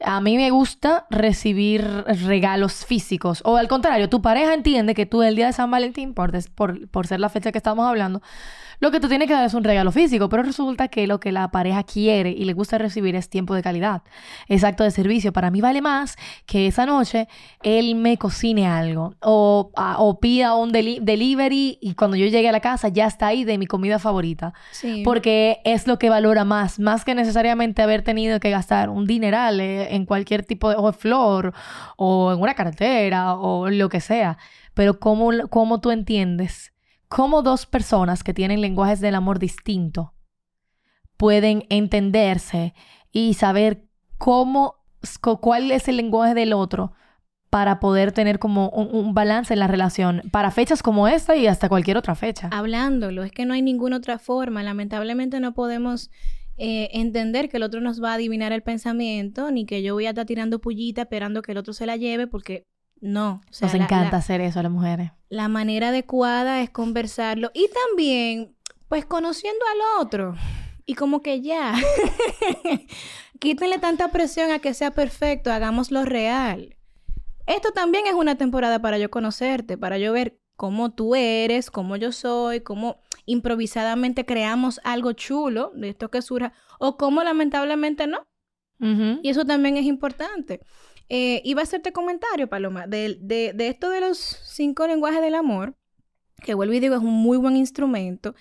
A 0.00 0.20
mí 0.20 0.36
me 0.36 0.50
gusta 0.50 1.06
recibir 1.10 1.82
regalos 2.06 2.84
físicos. 2.84 3.40
O 3.44 3.56
al 3.56 3.68
contrario, 3.68 4.10
tu 4.10 4.20
pareja 4.20 4.52
entiende 4.52 4.94
que 4.94 5.06
tú 5.06 5.22
el 5.22 5.36
día 5.36 5.46
de 5.46 5.52
San 5.52 5.70
Valentín, 5.70 6.12
por, 6.12 6.32
por, 6.54 6.88
por 6.88 7.06
ser 7.06 7.20
la 7.20 7.30
fecha 7.30 7.50
que 7.50 7.58
estamos 7.58 7.86
hablando, 7.88 8.20
lo 8.80 8.90
que 8.90 9.00
tú 9.00 9.08
tienes 9.08 9.28
que 9.28 9.34
dar 9.34 9.44
es 9.44 9.54
un 9.54 9.64
regalo 9.64 9.92
físico, 9.92 10.28
pero 10.28 10.42
resulta 10.42 10.88
que 10.88 11.06
lo 11.06 11.20
que 11.20 11.32
la 11.32 11.50
pareja 11.50 11.82
quiere 11.82 12.30
y 12.30 12.44
le 12.44 12.52
gusta 12.52 12.78
recibir 12.78 13.16
es 13.16 13.28
tiempo 13.28 13.54
de 13.54 13.62
calidad, 13.62 14.02
es 14.48 14.64
acto 14.64 14.84
de 14.84 14.90
servicio. 14.90 15.32
Para 15.32 15.50
mí 15.50 15.60
vale 15.60 15.82
más 15.82 16.16
que 16.46 16.66
esa 16.66 16.86
noche 16.86 17.28
él 17.62 17.94
me 17.94 18.18
cocine 18.18 18.66
algo 18.66 19.14
o, 19.20 19.70
o 19.74 20.20
pida 20.20 20.54
un 20.54 20.72
delivery 20.72 21.78
y 21.80 21.94
cuando 21.94 22.16
yo 22.16 22.26
llegue 22.26 22.48
a 22.48 22.52
la 22.52 22.60
casa 22.60 22.88
ya 22.88 23.06
está 23.06 23.28
ahí 23.28 23.44
de 23.44 23.58
mi 23.58 23.66
comida 23.66 23.98
favorita. 23.98 24.52
Porque 25.04 25.60
es 25.64 25.86
lo 25.86 25.98
que 25.98 26.10
valora 26.10 26.44
más, 26.44 26.78
más 26.78 27.04
que 27.04 27.14
necesariamente 27.14 27.82
haber 27.82 28.02
tenido 28.02 28.40
que 28.40 28.50
gastar 28.50 28.90
un 28.90 29.06
dineral 29.06 29.60
eh, 29.60 29.94
en 29.94 30.04
cualquier 30.04 30.44
tipo 30.44 30.70
de 30.70 30.92
flor 30.92 31.52
o 31.96 32.32
en 32.32 32.40
una 32.40 32.54
cartera 32.54 33.34
o 33.34 33.70
lo 33.70 33.88
que 33.88 34.00
sea. 34.00 34.38
Pero 34.74 34.98
cómo, 34.98 35.30
cómo 35.48 35.80
tú 35.80 35.90
entiendes 35.90 36.72
cómo 37.08 37.42
dos 37.42 37.66
personas 37.66 38.22
que 38.22 38.34
tienen 38.34 38.60
lenguajes 38.60 39.00
del 39.00 39.14
amor 39.14 39.38
distinto 39.38 40.12
pueden 41.16 41.64
entenderse 41.70 42.74
y 43.12 43.34
saber 43.34 43.88
cómo, 44.18 44.76
cuál 45.40 45.70
es 45.70 45.88
el 45.88 45.96
lenguaje 45.96 46.34
del 46.34 46.52
otro 46.52 46.92
para 47.50 47.80
poder 47.80 48.12
tener 48.12 48.38
como 48.38 48.68
un, 48.68 49.14
balance 49.14 49.54
en 49.54 49.60
la 49.60 49.66
relación 49.66 50.22
para 50.30 50.50
fechas 50.50 50.82
como 50.82 51.08
esta 51.08 51.36
y 51.36 51.46
hasta 51.46 51.68
cualquier 51.68 51.96
otra 51.96 52.14
fecha. 52.14 52.50
Hablándolo, 52.52 53.22
es 53.22 53.32
que 53.32 53.46
no 53.46 53.54
hay 53.54 53.62
ninguna 53.62 53.96
otra 53.96 54.18
forma. 54.18 54.62
Lamentablemente 54.62 55.40
no 55.40 55.54
podemos 55.54 56.10
eh, 56.58 56.90
entender 56.92 57.48
que 57.48 57.56
el 57.56 57.62
otro 57.62 57.80
nos 57.80 58.02
va 58.02 58.10
a 58.10 58.14
adivinar 58.14 58.52
el 58.52 58.62
pensamiento, 58.62 59.50
ni 59.50 59.64
que 59.64 59.82
yo 59.82 59.94
voy 59.94 60.06
a 60.06 60.10
estar 60.10 60.26
tirando 60.26 60.60
pullita 60.60 61.02
esperando 61.02 61.40
que 61.40 61.52
el 61.52 61.58
otro 61.58 61.72
se 61.72 61.86
la 61.86 61.96
lleve, 61.96 62.26
porque 62.26 62.64
no. 63.00 63.40
Nos 63.60 63.74
encanta 63.74 64.18
hacer 64.18 64.40
eso 64.40 64.60
a 64.60 64.64
las 64.64 64.72
mujeres. 64.72 65.12
La 65.28 65.48
manera 65.48 65.88
adecuada 65.88 66.62
es 66.62 66.70
conversarlo 66.70 67.50
y 67.52 67.68
también, 67.68 68.56
pues 68.88 69.04
conociendo 69.04 69.64
al 69.72 70.04
otro. 70.04 70.34
Y 70.84 70.94
como 70.94 71.20
que 71.20 71.40
ya, 71.40 71.74
quítenle 73.40 73.78
tanta 73.78 74.12
presión 74.12 74.52
a 74.52 74.60
que 74.60 74.72
sea 74.72 74.92
perfecto, 74.92 75.50
hagámoslo 75.50 76.04
real. 76.04 76.76
Esto 77.46 77.72
también 77.72 78.06
es 78.06 78.14
una 78.14 78.36
temporada 78.36 78.80
para 78.80 78.98
yo 78.98 79.10
conocerte, 79.10 79.76
para 79.76 79.98
yo 79.98 80.12
ver 80.12 80.38
cómo 80.56 80.92
tú 80.92 81.14
eres, 81.14 81.70
cómo 81.70 81.96
yo 81.96 82.12
soy, 82.12 82.60
cómo 82.60 83.00
improvisadamente 83.24 84.24
creamos 84.24 84.80
algo 84.84 85.12
chulo 85.12 85.72
de 85.74 85.90
esto 85.90 86.10
que 86.10 86.22
surja, 86.22 86.52
o 86.78 86.96
cómo 86.96 87.22
lamentablemente 87.22 88.06
no. 88.06 88.26
Y 88.78 89.30
eso 89.30 89.44
también 89.46 89.78
es 89.78 89.86
importante. 89.86 90.60
Eh, 91.08 91.40
iba 91.44 91.60
a 91.60 91.64
hacerte 91.64 91.92
comentario, 91.92 92.48
Paloma, 92.48 92.86
de, 92.86 93.18
de, 93.20 93.68
esto 93.68 93.90
de 93.90 94.00
los 94.00 94.18
cinco 94.18 94.86
lenguajes 94.86 95.20
del 95.20 95.34
amor, 95.36 95.76
que 96.42 96.54
vuelvo 96.54 96.74
y 96.74 96.80
digo, 96.80 96.96
es 96.96 97.00
un 97.00 97.14
muy 97.14 97.38
buen 97.38 97.56
instrumento. 97.56 98.34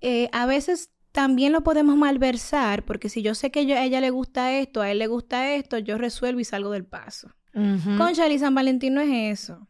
Eh, 0.00 0.28
a 0.32 0.46
veces 0.46 0.90
también 1.12 1.52
lo 1.52 1.62
podemos 1.62 1.96
malversar, 1.96 2.84
porque 2.84 3.08
si 3.08 3.22
yo 3.22 3.34
sé 3.34 3.50
que 3.50 3.60
a 3.74 3.84
ella 3.84 4.00
le 4.00 4.10
gusta 4.10 4.58
esto, 4.58 4.82
a 4.82 4.90
él 4.90 4.98
le 4.98 5.06
gusta 5.06 5.54
esto, 5.54 5.78
yo 5.78 5.96
resuelvo 5.96 6.40
y 6.40 6.44
salgo 6.44 6.70
del 6.70 6.84
paso. 6.84 7.30
Con 7.52 8.14
Charlie 8.14 8.38
San 8.38 8.54
Valentín 8.54 8.94
no 8.94 9.02
es 9.02 9.40
eso. 9.40 9.68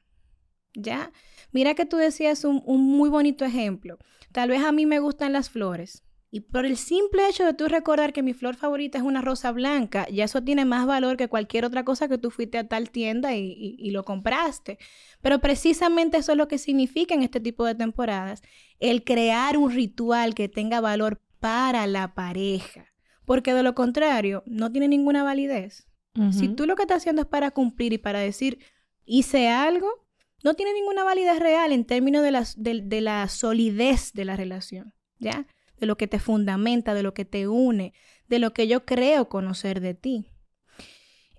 ¿Ya? 0.75 1.11
Mira 1.51 1.75
que 1.75 1.85
tú 1.85 1.97
decías 1.97 2.45
un, 2.45 2.63
un 2.65 2.81
muy 2.81 3.11
bonito 3.11 3.45
ejemplo. 3.45 3.99
Tal 4.31 4.51
vez 4.51 4.63
a 4.63 4.71
mí 4.71 4.87
me 4.87 5.01
gustan 5.01 5.33
las 5.33 5.51
flores. 5.51 6.05
Y 6.35 6.41
por 6.41 6.65
el 6.65 6.79
simple 6.79 7.29
hecho 7.29 7.45
de 7.45 7.53
tú 7.53 7.69
recordar 7.69 8.15
que 8.15 8.23
mi 8.23 8.33
flor 8.33 8.57
favorita 8.57 8.97
es 8.97 9.05
una 9.05 9.21
rosa 9.21 9.53
blanca, 9.53 10.09
ya 10.09 10.25
eso 10.25 10.43
tiene 10.43 10.65
más 10.65 10.87
valor 10.87 11.19
que 11.19 11.29
cualquier 11.29 11.67
otra 11.67 11.85
cosa 11.85 12.09
que 12.09 12.17
tú 12.17 12.31
fuiste 12.31 12.57
a 12.57 12.67
tal 12.67 12.89
tienda 12.89 13.37
y, 13.37 13.91
lo 13.91 14.07
compraste. 14.07 14.79
Pero 15.21 15.41
precisamente 15.41 16.17
eso 16.17 16.33
es 16.33 16.39
lo 16.39 16.49
que 16.49 16.57
significa 16.57 17.15
en 17.15 17.23
este 17.23 17.39
tipo 17.39 17.67
de 17.67 17.75
temporadas, 17.75 18.41
el 18.81 19.05
crear 19.05 19.59
un 19.59 19.73
ritual 19.73 20.35
que 20.35 20.49
tenga 20.49 20.81
valor 20.81 21.21
para 21.39 21.87
la 21.87 22.15
pareja. 22.15 22.87
Porque 23.27 23.53
de 23.53 23.63
lo 23.63 23.75
contrario, 23.75 24.43
no 24.47 24.73
tiene 24.73 24.89
ninguna 24.89 25.23
validez. 25.23 25.87
Si 26.31 26.49
tú 26.49 26.65
lo 26.67 26.77
que 26.77 26.83
estás 26.83 27.03
haciendo 27.03 27.21
es 27.23 27.29
para 27.29 27.51
cumplir 27.51 27.93
y 27.93 27.99
para 27.99 28.21
decir, 28.21 28.59
hice 29.05 29.51
algo, 29.51 30.07
no 30.43 30.55
tiene 30.55 30.73
ninguna 30.73 31.05
validez 31.05 31.39
real 31.39 31.73
en 31.73 31.85
términos 31.85 32.23
de 32.23 32.31
la, 32.31 32.47
de 32.57 33.01
la 33.03 33.29
solidez 33.29 34.15
de 34.15 34.25
la 34.25 34.35
relación. 34.35 34.95
¿Ya? 35.19 35.47
De 35.83 35.87
lo 35.89 35.97
que 35.97 36.07
te 36.07 36.21
fundamenta, 36.21 36.95
de 36.95 37.03
lo 37.03 37.13
que 37.13 37.25
te 37.25 37.49
une, 37.49 37.93
de 38.29 38.39
lo 38.39 38.53
que 38.53 38.69
yo 38.69 38.85
creo 38.85 39.29
conocer 39.29 39.81
de 39.81 39.95
ti. 39.95 40.29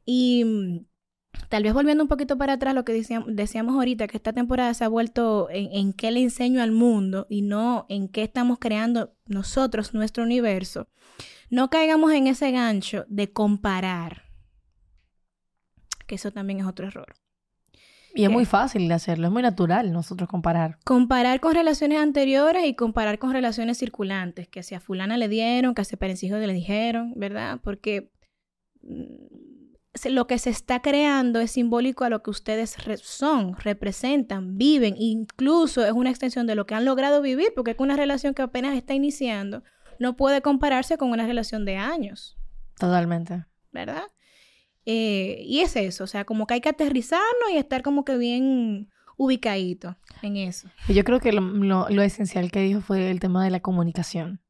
Y 0.04 0.44
mm, 0.44 0.86
tal 1.48 1.64
vez 1.64 1.74
volviendo 1.74 2.04
un 2.04 2.10
poquito 2.10 2.38
para 2.38 2.54
atrás, 2.54 2.76
lo 2.76 2.84
que 2.84 2.92
decíamos, 2.92 3.76
ahorita, 3.76 4.08
que 4.08 4.18
esta 4.18 4.34
temporada 4.34 4.74
se 4.74 4.84
ha 4.84 4.90
vuelto 4.90 5.48
en, 5.50 5.72
en 5.72 5.94
qué 5.94 6.12
le 6.12 6.22
enseño 6.22 6.62
al 6.62 6.74
mundo 6.74 7.26
y 7.30 7.42
no 7.42 7.86
en 7.88 8.10
qué 8.10 8.24
estamos 8.24 8.60
creando 8.60 9.16
nosotros, 9.26 9.94
nuestro 9.94 10.26
universo. 10.26 10.90
No 11.50 11.70
caigamos 11.70 12.12
en 12.12 12.28
ese 12.28 12.52
gancho 12.52 13.06
de 13.08 13.32
comparar, 13.32 14.24
que 16.06 16.16
eso 16.16 16.32
también 16.32 16.60
es 16.60 16.66
otro 16.66 16.88
error. 16.88 17.16
Y 18.16 18.26
es 18.26 18.30
muy 18.30 18.46
fácil 18.46 18.88
de 18.88 18.94
hacerlo, 18.94 19.28
es 19.28 19.34
muy 19.34 19.42
natural 19.42 19.92
nosotros 19.92 20.30
comparar. 20.30 20.78
Comparar 20.84 21.40
con 21.40 21.56
relaciones 21.56 22.00
anteriores 22.00 22.66
y 22.66 22.76
comparar 22.76 23.18
con 23.18 23.34
relaciones 23.34 23.80
circulantes, 23.80 24.48
que 24.48 24.62
si 24.62 24.76
a 24.76 24.80
fulana 24.80 25.18
le 25.18 25.28
dieron, 25.28 25.74
que 25.74 25.82
a 25.82 25.84
ese 25.84 25.98
perencijo 25.98 26.38
le 26.38 26.54
dijeron, 26.54 27.14
¿verdad? 27.16 27.60
Porque 27.64 28.12
mm, 28.84 30.10
lo 30.12 30.28
que 30.28 30.38
se 30.38 30.52
está 30.52 30.82
creando 30.82 31.40
es 31.40 31.52
simbólico 31.52 32.04
a 32.04 32.10
lo 32.10 32.22
que 32.22 32.30
ustedes 32.30 32.76
son, 33.02 33.56
representan, 33.58 34.58
viven, 34.58 34.96
incluso 34.98 35.84
es 35.84 35.92
una 35.92 36.12
extensión 36.12 36.46
de 36.46 36.56
lo 36.56 36.68
que 36.68 36.76
han 36.76 36.86
logrado 36.86 37.22
vivir, 37.22 37.48
porque 37.56 37.72
es 37.72 37.80
una 37.80 37.96
relación 37.96 38.36
que 38.36 38.44
apenas 38.44 38.76
está 38.76 38.94
iniciando, 38.94 39.64
no 39.98 40.16
puede 40.16 40.42
compararse 40.42 40.98
con 40.98 41.10
una 41.10 41.26
relación 41.26 41.66
de 41.66 41.78
años. 41.78 42.38
Totalmente. 42.78 43.46
¿Verdad? 43.72 44.04
Eh, 44.86 45.42
y 45.46 45.60
es 45.60 45.76
eso, 45.76 46.04
o 46.04 46.08
sea, 46.08 46.26
como 46.26 46.46
que 46.46 46.56
hay 46.56 46.62
que 46.62 46.70
aterrizarnos 46.70 47.52
y 47.54 47.58
estar 47.58 47.84
como 47.84 48.04
que 48.04 48.18
bien 48.18 48.90
ubicadito 49.18 49.96
en 50.22 50.38
eso. 50.38 50.68
Yo 50.90 51.04
creo 51.04 51.20
que 51.20 51.32
lo, 51.32 51.42
lo, 51.42 52.02
esencial 52.02 52.52
que 52.52 52.62
dijo 52.62 52.82
fue 52.82 53.10
el 53.10 53.20
tema 53.20 53.44
de 53.44 53.52
la 53.52 53.62
comunicación. 53.62 54.42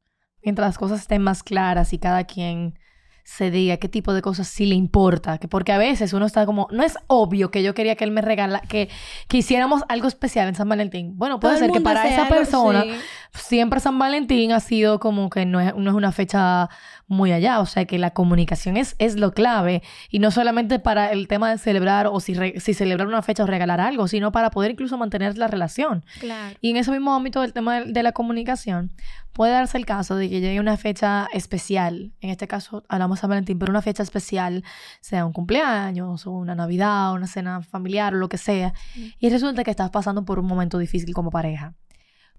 Mientras 0.41 0.67
las 0.67 0.77
cosas 0.77 1.01
estén 1.01 1.21
más 1.21 1.43
claras 1.43 1.93
y 1.93 1.99
cada 1.99 2.25
quien 2.25 2.75
se 3.23 3.51
diga 3.51 3.77
qué 3.77 3.87
tipo 3.87 4.13
de 4.13 4.21
cosas 4.21 4.47
sí 4.47 4.65
le 4.65 4.75
importa. 4.75 5.37
Que 5.37 5.47
porque 5.47 5.71
a 5.71 5.77
veces 5.77 6.13
uno 6.13 6.25
está 6.25 6.45
como, 6.45 6.67
no 6.71 6.83
es 6.83 6.97
obvio 7.07 7.51
que 7.51 7.63
yo 7.63 7.73
quería 7.73 7.95
que 7.95 8.03
él 8.03 8.11
me 8.11 8.21
regala, 8.21 8.61
que, 8.61 8.89
que 9.27 9.37
hiciéramos 9.37 9.83
algo 9.87 10.07
especial 10.07 10.47
en 10.49 10.55
San 10.55 10.67
Valentín. 10.67 11.17
Bueno, 11.17 11.39
puede 11.39 11.57
ser 11.57 11.71
que 11.71 11.81
para 11.81 12.07
esa 12.07 12.27
persona 12.27 12.85
siempre 13.33 13.79
San 13.79 13.97
Valentín 13.97 14.51
ha 14.51 14.59
sido 14.59 14.99
como 14.99 15.29
que 15.29 15.45
no 15.45 15.59
es, 15.59 15.75
no 15.75 15.89
es 15.89 15.95
una 15.95 16.11
fecha 16.11 16.69
muy 17.07 17.31
allá. 17.31 17.59
O 17.59 17.65
sea, 17.65 17.85
que 17.85 17.97
la 17.97 18.11
comunicación 18.11 18.77
es, 18.77 18.95
es 18.99 19.15
lo 19.15 19.33
clave. 19.33 19.81
Y 20.09 20.19
no 20.19 20.31
solamente 20.31 20.79
para 20.79 21.11
el 21.11 21.27
tema 21.27 21.49
de 21.49 21.57
celebrar 21.57 22.07
o 22.07 22.19
si, 22.19 22.35
si 22.59 22.73
celebrar 22.73 23.07
una 23.07 23.21
fecha 23.21 23.43
o 23.43 23.47
regalar 23.47 23.79
algo, 23.81 24.07
sino 24.07 24.31
para 24.31 24.49
poder 24.49 24.71
incluso 24.71 24.97
mantener 24.97 25.37
la 25.37 25.47
relación. 25.47 26.05
Claro. 26.19 26.55
Y 26.61 26.71
en 26.71 26.77
ese 26.77 26.91
mismo 26.91 27.13
ámbito 27.13 27.41
del 27.41 27.53
tema 27.53 27.81
de, 27.81 28.03
la 28.03 28.11
comunicación, 28.11 28.91
puede 29.31 29.53
darse 29.53 29.77
el 29.77 29.85
caso 29.85 30.15
de 30.15 30.29
que 30.29 30.41
llegue 30.41 30.59
una 30.59 30.77
fecha 30.77 31.27
especial. 31.33 32.11
En 32.21 32.29
este 32.29 32.47
caso, 32.47 32.83
hablamos 32.89 33.17
de 33.17 33.21
San 33.21 33.29
Valentín, 33.29 33.59
pero 33.59 33.71
una 33.71 33.81
fecha 33.81 34.03
especial, 34.03 34.63
sea 34.99 35.25
un 35.25 35.33
cumpleaños 35.33 36.27
o 36.27 36.31
una 36.31 36.55
Navidad, 36.55 37.11
o 37.11 37.15
una 37.15 37.27
cena 37.27 37.61
familiar 37.61 38.13
o 38.13 38.17
lo 38.17 38.29
que 38.29 38.37
sea. 38.37 38.73
Mm. 38.95 39.05
Y 39.19 39.29
resulta 39.29 39.63
que 39.63 39.71
estás 39.71 39.89
pasando 39.89 40.25
por 40.25 40.39
un 40.39 40.45
momento 40.45 40.77
difícil 40.77 41.13
como 41.13 41.31
pareja. 41.31 41.73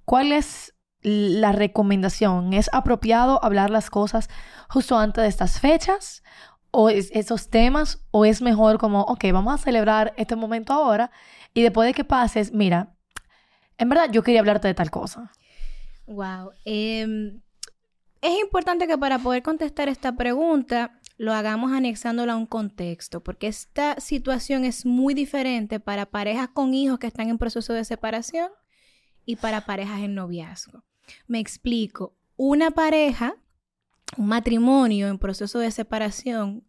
¿Cuál 0.04 0.32
es 0.32 0.73
la 1.04 1.52
recomendación? 1.52 2.52
¿Es 2.54 2.68
apropiado 2.72 3.44
hablar 3.44 3.70
las 3.70 3.90
cosas 3.90 4.28
justo 4.68 4.98
antes 4.98 5.22
de 5.22 5.28
estas 5.28 5.60
fechas? 5.60 6.24
¿O 6.70 6.88
esos 6.88 7.50
temas? 7.50 8.04
¿O 8.10 8.24
es 8.24 8.42
mejor 8.42 8.78
como, 8.78 9.02
ok, 9.02 9.24
vamos 9.32 9.54
a 9.54 9.62
celebrar 9.62 10.12
este 10.16 10.34
momento 10.34 10.72
ahora 10.72 11.12
y 11.52 11.62
después 11.62 11.86
de 11.86 11.94
que 11.94 12.04
pases, 12.04 12.52
mira, 12.52 12.96
en 13.78 13.88
verdad 13.88 14.10
yo 14.10 14.22
quería 14.22 14.40
hablarte 14.40 14.66
de 14.66 14.74
tal 14.74 14.90
cosa? 14.90 15.30
Wow. 16.06 16.50
Em, 16.64 17.40
es 18.20 18.40
importante 18.40 18.86
que 18.86 18.98
para 18.98 19.18
poder 19.18 19.42
contestar 19.42 19.88
esta 19.88 20.16
pregunta 20.16 20.98
lo 21.16 21.32
hagamos 21.32 21.72
anexándola 21.72 22.32
a 22.32 22.36
un 22.36 22.46
contexto, 22.46 23.22
porque 23.22 23.46
esta 23.46 24.00
situación 24.00 24.64
es 24.64 24.84
muy 24.84 25.14
diferente 25.14 25.78
para 25.78 26.06
parejas 26.06 26.48
con 26.48 26.74
hijos 26.74 26.98
que 26.98 27.06
están 27.06 27.28
en 27.28 27.38
proceso 27.38 27.72
de 27.72 27.84
separación 27.84 28.48
y 29.24 29.36
para 29.36 29.64
parejas 29.64 30.00
en 30.00 30.14
noviazgo. 30.14 30.82
Me 31.26 31.40
explico. 31.40 32.16
Una 32.36 32.70
pareja 32.72 33.36
un 34.16 34.26
matrimonio 34.26 35.08
en 35.08 35.18
proceso 35.18 35.58
de 35.58 35.70
separación 35.70 36.64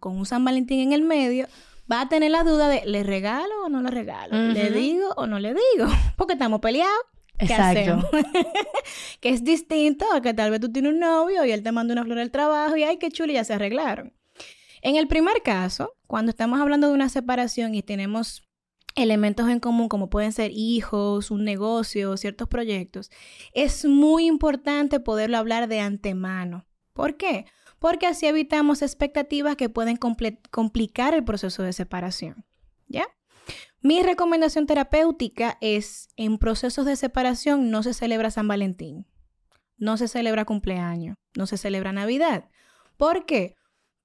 con 0.00 0.16
un 0.16 0.26
San 0.26 0.44
Valentín 0.44 0.80
en 0.80 0.92
el 0.92 1.02
medio, 1.02 1.46
va 1.90 2.02
a 2.02 2.08
tener 2.08 2.30
la 2.30 2.44
duda 2.44 2.68
de, 2.68 2.84
¿le 2.86 3.02
regalo 3.02 3.64
o 3.64 3.68
no 3.68 3.82
le 3.82 3.90
regalo? 3.90 4.52
¿Le 4.52 4.70
digo 4.70 5.08
o 5.16 5.26
no 5.26 5.38
le 5.38 5.50
digo? 5.50 5.88
Porque 6.16 6.34
estamos 6.34 6.60
peleados. 6.60 6.92
¿Qué 7.38 7.46
Exacto. 7.46 8.10
que 9.20 9.28
es 9.28 9.44
distinto 9.44 10.04
a 10.12 10.20
que 10.20 10.34
tal 10.34 10.50
vez 10.50 10.60
tú 10.60 10.72
tienes 10.72 10.92
un 10.92 10.98
novio 10.98 11.44
y 11.44 11.52
él 11.52 11.62
te 11.62 11.70
manda 11.70 11.92
una 11.92 12.04
flor 12.04 12.18
al 12.18 12.32
trabajo 12.32 12.76
y 12.76 12.82
ay, 12.82 12.98
qué 12.98 13.12
chulo, 13.12 13.30
y 13.30 13.36
ya 13.36 13.44
se 13.44 13.54
arreglaron. 13.54 14.12
En 14.82 14.96
el 14.96 15.06
primer 15.06 15.42
caso, 15.42 15.94
cuando 16.06 16.30
estamos 16.30 16.60
hablando 16.60 16.88
de 16.88 16.94
una 16.94 17.08
separación 17.08 17.74
y 17.74 17.82
tenemos 17.82 18.47
elementos 18.94 19.48
en 19.48 19.60
común 19.60 19.88
como 19.88 20.10
pueden 20.10 20.32
ser 20.32 20.50
hijos, 20.52 21.30
un 21.30 21.44
negocio, 21.44 22.16
ciertos 22.16 22.48
proyectos, 22.48 23.10
es 23.52 23.84
muy 23.84 24.26
importante 24.26 25.00
poderlo 25.00 25.38
hablar 25.38 25.68
de 25.68 25.80
antemano. 25.80 26.66
¿Por 26.92 27.16
qué? 27.16 27.46
Porque 27.78 28.06
así 28.06 28.26
evitamos 28.26 28.82
expectativas 28.82 29.56
que 29.56 29.68
pueden 29.68 29.96
complicar 29.96 31.14
el 31.14 31.24
proceso 31.24 31.62
de 31.62 31.72
separación. 31.72 32.44
¿Ya? 32.88 33.06
Mi 33.80 34.02
recomendación 34.02 34.66
terapéutica 34.66 35.58
es, 35.60 36.08
en 36.16 36.38
procesos 36.38 36.84
de 36.84 36.96
separación 36.96 37.70
no 37.70 37.84
se 37.84 37.94
celebra 37.94 38.32
San 38.32 38.48
Valentín, 38.48 39.06
no 39.76 39.96
se 39.96 40.08
celebra 40.08 40.44
cumpleaños, 40.44 41.16
no 41.36 41.46
se 41.46 41.56
celebra 41.56 41.92
Navidad. 41.92 42.50
¿Por 42.96 43.26
qué? 43.26 43.54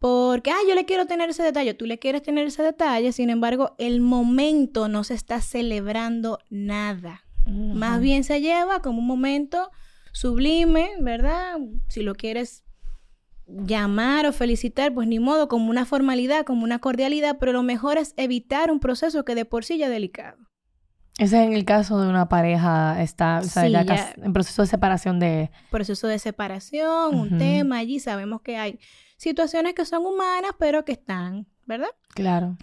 Porque, 0.04 0.52
ah, 0.52 0.58
yo 0.68 0.76
le 0.76 0.84
quiero 0.84 1.06
tener 1.06 1.30
ese 1.30 1.44
detalle, 1.44 1.76
tú 1.76 1.86
le 1.86 1.98
quieres 1.98 2.24
tener 2.24 2.46
ese 2.46 2.62
detalle, 2.62 3.14
sin 3.14 3.30
embargo, 3.30 3.74
el 3.78 4.02
momento 4.02 4.90
no 4.90 5.06
se 5.06 5.14
está 5.14 5.40
celebrando 5.40 6.40
nada. 6.50 7.24
Más 7.46 8.02
bien 8.02 8.26
se 8.26 8.42
lleva 8.42 8.82
como 8.82 9.00
un 9.00 9.08
momento 9.08 9.72
sublime, 10.12 10.90
¿verdad? 11.00 11.56
Si 11.88 12.02
lo 12.02 12.16
quieres 12.16 12.66
llamar 13.48 14.26
o 14.26 14.34
felicitar, 14.34 14.94
pues 14.94 15.08
ni 15.08 15.20
modo, 15.20 15.48
como 15.48 15.70
una 15.70 15.86
formalidad, 15.86 16.44
como 16.44 16.66
una 16.66 16.80
cordialidad, 16.80 17.38
pero 17.40 17.54
lo 17.54 17.64
mejor 17.64 17.98
es 17.98 18.14
evitar 18.18 18.72
un 18.72 18.82
proceso 18.82 19.24
que 19.24 19.36
de 19.36 19.46
por 19.46 19.64
sí 19.64 19.78
ya 19.78 19.86
es 19.86 19.92
delicado. 19.94 20.38
Ese 21.18 21.40
es 21.40 21.48
en 21.48 21.54
el 21.54 21.64
caso 21.64 22.02
de 22.02 22.10
una 22.10 22.28
pareja, 22.28 23.02
está 23.02 23.40
en 23.40 24.34
proceso 24.34 24.64
de 24.64 24.68
separación 24.68 25.22
de... 25.22 25.50
Proceso 25.72 26.08
de 26.08 26.20
separación, 26.20 27.16
un 27.16 27.38
tema 27.38 27.78
allí, 27.78 28.02
sabemos 28.02 28.42
que 28.42 28.58
hay 28.58 28.80
situaciones 29.24 29.74
que 29.74 29.86
son 29.86 30.06
humanas, 30.06 30.52
pero 30.60 30.86
que 30.86 30.92
están, 30.92 31.48
¿verdad? 31.66 31.90
Claro. 32.10 32.58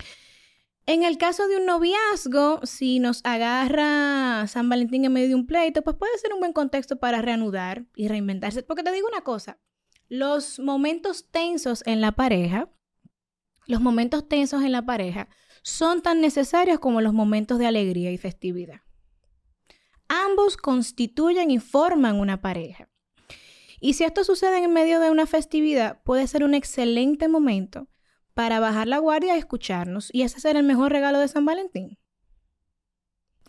En 0.87 1.05
el 1.05 1.19
caso 1.19 1.47
de 1.49 1.57
un 1.57 1.67
noviazgo, 1.67 2.61
si 2.65 2.99
nos 2.99 3.21
agarra 3.25 4.47
San 4.47 4.69
Valentín 4.69 5.05
en 5.05 5.13
medio 5.13 5.29
de 5.29 5.35
un 5.37 5.47
pleito, 5.47 5.83
pues 5.83 5.97
puede 5.97 6.17
ser 6.19 6.33
un 6.33 6.41
buen 6.41 6.53
contexto 6.53 6.99
para 6.99 7.23
reanudar 7.23 7.87
y 7.95 8.09
reinventarse. 8.09 8.63
Porque 8.63 8.83
te 8.83 8.93
digo 8.93 9.09
una 9.09 9.23
cosa, 9.23 9.59
los 10.09 10.59
momentos 10.59 11.31
tensos 11.31 11.83
en 11.87 12.01
la 12.01 12.13
pareja, 12.13 12.71
los 13.67 13.81
momentos 13.81 14.29
tensos 14.29 14.63
en 14.63 14.73
la 14.73 14.83
pareja 14.83 15.29
son 15.63 16.03
tan 16.03 16.21
necesarios 16.21 16.81
como 16.81 17.01
los 17.01 17.13
momentos 17.13 17.59
de 17.59 17.67
alegría 17.67 18.11
y 18.11 18.19
festividad. 18.19 18.81
Ambos 20.09 20.57
constituyen 20.57 21.51
y 21.53 21.59
forman 21.61 22.19
una 22.19 22.41
pareja. 22.41 22.90
Y 23.81 23.95
si 23.95 24.05
esto 24.05 24.25
sucede 24.25 24.63
en 24.63 24.73
medio 24.73 25.01
de 25.01 25.11
una 25.11 25.27
festividad, 25.27 26.03
puede 26.05 26.27
ser 26.27 26.45
un 26.45 26.55
excelente 26.55 27.29
momento 27.29 27.89
para 28.35 28.61
bajar 28.61 28.87
la 28.87 28.99
guardia 28.99 29.35
y 29.35 29.39
escucharnos. 29.39 30.11
Y 30.13 30.23
ese 30.23 30.41
será 30.41 30.61
el 30.61 30.67
mejor 30.67 30.93
regalo 30.93 31.19
de 31.19 31.29
San 31.29 31.45
Valentín 31.45 31.99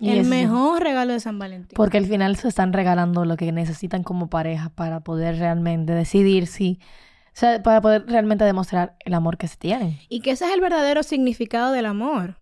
el 0.02 0.26
mejor 0.26 0.84
regalo 0.84 1.14
de 1.14 1.20
San 1.20 1.38
Valentín. 1.38 1.76
Porque 1.76 1.98
al 1.98 2.06
final 2.06 2.36
se 2.36 2.48
están 2.48 2.74
regalando 2.74 3.26
lo 3.26 3.38
que 3.38 3.52
necesitan 3.52 4.04
como 4.04 4.30
pareja 4.30 4.70
para 4.70 5.02
poder 5.02 5.38
realmente 5.38 5.94
decidir 5.94 6.48
si, 6.48 6.80
o 7.28 7.32
sea, 7.34 7.62
para 7.62 7.82
poder 7.82 8.06
realmente 8.08 8.44
demostrar 8.44 8.96
el 9.00 9.14
amor 9.14 9.38
que 9.38 9.48
se 9.48 9.58
tienen. 9.58 10.00
Y 10.10 10.22
que 10.22 10.32
ese 10.32 10.46
es 10.46 10.54
el 10.54 10.62
verdadero 10.62 11.04
significado 11.04 11.72
del 11.72 11.86
amor. 11.86 12.42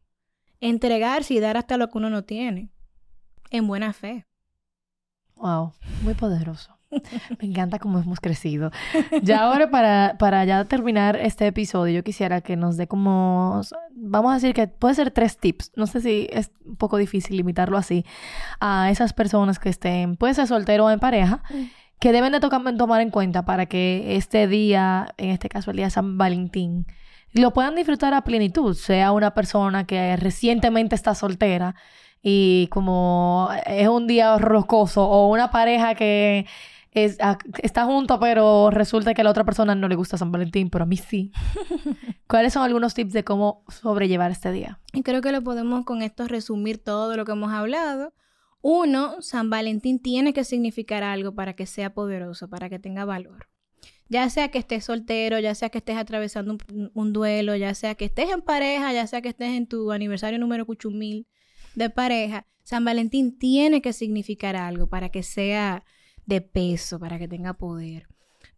Entregarse 0.62 1.34
y 1.34 1.40
dar 1.40 1.58
hasta 1.58 1.78
lo 1.78 1.90
que 1.90 1.98
uno 1.98 2.10
no 2.10 2.24
tiene. 2.24 2.72
En 3.50 3.68
buena 3.68 3.94
fe. 3.94 4.26
Wow, 5.36 5.74
muy 6.04 6.14
poderoso. 6.14 6.79
Me 7.40 7.48
encanta 7.48 7.80
cómo 7.80 8.00
hemos 8.00 8.20
crecido. 8.20 8.72
Ya 9.22 9.44
ahora 9.44 9.70
para, 9.70 10.16
para 10.18 10.44
ya 10.46 10.66
terminar 10.66 11.16
este 11.16 11.48
episodio, 11.48 11.96
yo 11.96 12.04
quisiera 12.04 12.42
que 12.42 12.56
nos 12.56 12.78
dé 12.78 12.88
como, 12.88 13.62
vamos 13.96 14.32
a 14.32 14.36
decir 14.36 14.54
que 14.54 14.68
puede 14.68 14.96
ser 14.96 15.12
tres 15.12 15.38
tips. 15.38 15.72
No 15.76 15.88
sé 15.88 16.02
si 16.02 16.28
es 16.32 16.52
un 16.66 16.76
poco 16.76 16.98
difícil 16.98 17.38
limitarlo 17.38 17.78
así 17.78 18.06
a 18.60 18.90
esas 18.90 19.14
personas 19.14 19.60
que 19.60 19.70
estén, 19.70 20.16
puede 20.16 20.34
ser 20.34 20.48
soltero 20.48 20.86
o 20.86 20.90
en 20.90 21.00
pareja, 21.00 21.44
mm. 21.50 21.64
que 22.00 22.12
deben 22.12 22.32
de 22.32 22.40
tomar 22.40 23.02
en 23.02 23.12
cuenta 23.12 23.46
para 23.46 23.68
que 23.68 24.16
este 24.16 24.48
día, 24.48 25.14
en 25.18 25.30
este 25.30 25.50
caso 25.50 25.72
el 25.72 25.78
día 25.78 25.86
de 25.88 25.92
San 25.92 26.18
Valentín, 26.18 26.88
lo 27.34 27.54
puedan 27.54 27.76
disfrutar 27.76 28.14
a 28.14 28.24
plenitud, 28.24 28.76
sea 28.76 29.12
una 29.12 29.36
persona 29.36 29.86
que 29.86 30.16
recientemente 30.18 30.96
está 30.96 31.14
soltera 31.14 31.76
y 32.22 32.68
como 32.72 33.50
es 33.66 33.88
un 33.88 34.08
día 34.08 34.38
rocoso 34.38 35.08
o 35.08 35.28
una 35.28 35.52
pareja 35.52 35.96
que 35.96 36.46
está 36.92 37.86
junto, 37.86 38.20
pero 38.20 38.70
resulta 38.72 39.14
que 39.14 39.22
a 39.22 39.24
la 39.24 39.30
otra 39.30 39.44
persona 39.44 39.76
no 39.76 39.88
le 39.88 39.96
gusta 39.96 40.18
San 40.18 40.32
Valentín, 40.32 40.70
pero 40.70 40.84
a 40.84 40.88
mí 40.88 40.98
sí. 40.98 41.32
¿Cuáles 42.28 42.54
son 42.54 42.64
algunos 42.64 42.94
tips 42.94 43.14
de 43.14 43.24
cómo 43.24 43.64
sobrellevar 43.70 44.32
este 44.32 44.52
día? 44.52 44.80
Y 44.94 45.04
creo 45.04 45.22
que 45.22 45.32
lo 45.32 45.44
podemos 45.44 45.86
con 45.86 46.02
esto 46.02 46.28
resumir 46.28 46.78
todo 46.84 47.16
lo 47.16 47.26
que 47.26 47.34
hemos 47.34 47.52
hablado. 47.52 48.14
Uno, 48.62 49.22
San 49.22 49.50
Valentín 49.50 50.00
tiene 50.00 50.34
que 50.34 50.44
significar 50.44 51.04
algo 51.04 51.34
para 51.34 51.54
que 51.54 51.66
sea 51.66 51.94
poderoso, 51.94 52.50
para 52.50 52.70
que 52.70 52.80
tenga 52.80 53.06
valor. 53.06 53.48
Ya 54.10 54.28
sea 54.30 54.50
que 54.50 54.58
estés 54.58 54.86
soltero, 54.86 55.40
ya 55.40 55.54
sea 55.54 55.70
que 55.70 55.78
estés 55.78 55.96
atravesando 55.96 56.58
un, 56.94 57.14
duelo, 57.14 57.56
ya 57.56 57.76
sea 57.76 57.94
que 57.94 58.06
estés 58.06 58.32
en 58.32 58.42
pareja, 58.42 58.92
ya 58.92 59.06
sea 59.06 59.22
que 59.22 59.30
estés 59.30 59.50
en 59.50 59.68
tu 59.68 59.92
aniversario 59.92 60.40
número 60.40 60.66
cuchumil 60.66 61.28
de 61.76 61.92
pareja, 61.92 62.48
San 62.64 62.84
Valentín 62.84 63.38
tiene 63.38 63.82
que 63.82 63.94
significar 63.94 64.56
algo 64.56 64.88
para 64.88 65.10
que 65.10 65.22
sea 65.22 65.86
de 66.30 66.42
peso, 66.42 67.00
para 67.00 67.20
que 67.20 67.28
tenga 67.28 67.56
poder. 67.56 68.08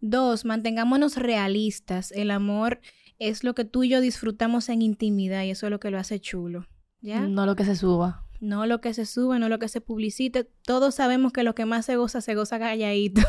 Dos, 0.02 0.46
mantengámonos 0.46 1.16
realistas. 1.16 2.12
El 2.12 2.30
amor 2.30 2.82
es 3.18 3.44
lo 3.44 3.56
que 3.56 3.66
tú 3.66 3.84
y 3.84 3.90
yo 3.90 4.02
disfrutamos 4.02 4.70
en 4.70 4.82
intimidad 4.82 5.44
y 5.44 5.52
eso 5.52 5.68
es 5.68 5.72
lo 5.72 5.80
que 5.80 5.90
lo 5.90 5.98
hace 5.98 6.20
chulo. 6.20 6.68
¿Ya? 7.00 7.22
No 7.22 7.48
lo 7.48 7.56
que 7.56 7.66
se 7.66 7.76
suba. 7.76 8.28
No 8.42 8.66
lo 8.66 8.82
que 8.82 8.94
se 8.94 9.06
sube, 9.06 9.40
no 9.40 9.50
lo 9.50 9.58
que 9.58 9.68
se 9.68 9.82
publicite. 9.82 10.44
Todos 10.66 10.96
sabemos 10.96 11.32
que 11.32 11.44
lo 11.44 11.56
que 11.56 11.66
más 11.66 11.86
se 11.86 11.96
goza, 11.96 12.22
se 12.22 12.36
goza 12.36 12.60
calladito. 12.60 13.22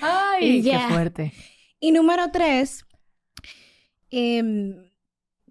Ay, 0.00 0.62
qué 0.62 0.78
fuerte. 0.88 1.32
Y 1.78 1.92
número 1.92 2.30
tres, 2.32 2.84
em, 4.10 4.90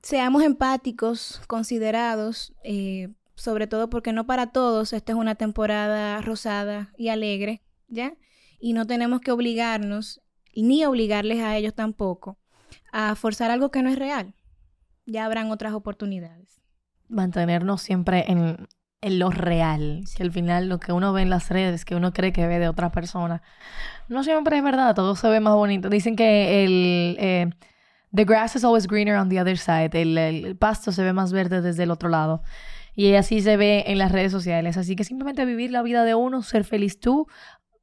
seamos 0.02 0.44
empáticos, 0.44 1.42
considerados, 1.48 2.54
eh, 2.64 3.10
sobre 3.38 3.68
todo 3.68 3.90
porque 3.90 4.14
no 4.14 4.26
para 4.26 4.48
todos 4.48 4.92
esta 4.94 5.14
es 5.14 5.18
una 5.18 5.36
temporada 5.36 6.20
rosada 6.22 6.92
y 6.98 7.10
alegre, 7.10 7.62
¿ya? 7.88 8.14
Y 8.60 8.74
no 8.74 8.88
tenemos 8.88 9.22
que 9.22 9.32
obligarnos, 9.32 10.22
ni 10.56 10.84
obligarles 10.84 11.40
a 11.42 11.56
ellos 11.56 11.76
tampoco, 11.76 12.40
a 12.92 13.16
forzar 13.16 13.52
algo 13.52 13.70
que 13.70 13.84
no 13.84 13.90
es 13.90 14.00
real. 14.00 14.34
Ya 15.06 15.24
habrán 15.26 15.52
otras 15.52 15.74
oportunidades. 15.74 16.60
Mantenernos 17.08 17.82
siempre 17.82 18.26
en, 18.28 18.68
lo 19.02 19.30
real, 19.30 20.04
que 20.18 20.24
al 20.24 20.32
final 20.32 20.68
lo 20.68 20.80
que 20.80 20.92
uno 20.92 21.14
ve 21.14 21.22
en 21.22 21.30
las 21.30 21.50
redes, 21.50 21.86
que 21.86 21.96
uno 21.96 22.12
cree 22.12 22.34
que 22.34 22.48
ve 22.48 22.58
de 22.58 22.68
otra 22.68 22.92
persona, 22.92 23.44
no 24.10 24.24
siempre 24.24 24.58
es 24.58 24.64
verdad, 24.64 24.96
todo 24.96 25.16
se 25.16 25.30
ve 25.30 25.40
más 25.40 25.54
bonito. 25.54 25.90
Dicen 25.90 26.16
que 26.16 26.66
el... 26.66 27.16
Eh, 27.20 27.50
the 28.16 28.26
grass 28.26 28.56
is 28.56 28.64
always 28.64 28.88
greener 28.88 29.16
on 29.16 29.30
the 29.30 29.40
other 29.40 29.58
side. 29.58 29.92
el, 29.94 30.56
pasto 30.58 30.92
se 30.92 31.04
ve 31.04 31.14
más 31.14 31.32
verde 31.32 31.62
desde 31.62 31.84
el 31.84 31.92
otro 31.92 32.10
lado. 32.10 32.42
Y 32.98 33.14
así 33.14 33.42
se 33.42 33.58
ve 33.58 33.84
en 33.86 34.00
las 34.00 34.12
redes 34.12 34.32
sociales. 34.32 34.76
Así 34.76 34.96
que 34.96 35.04
simplemente 35.04 35.46
vivir 35.46 35.70
la 35.70 35.84
vida 35.84 36.04
de 36.04 36.16
uno, 36.16 36.42
ser 36.42 36.64
feliz 36.64 37.00
tú, 37.00 37.28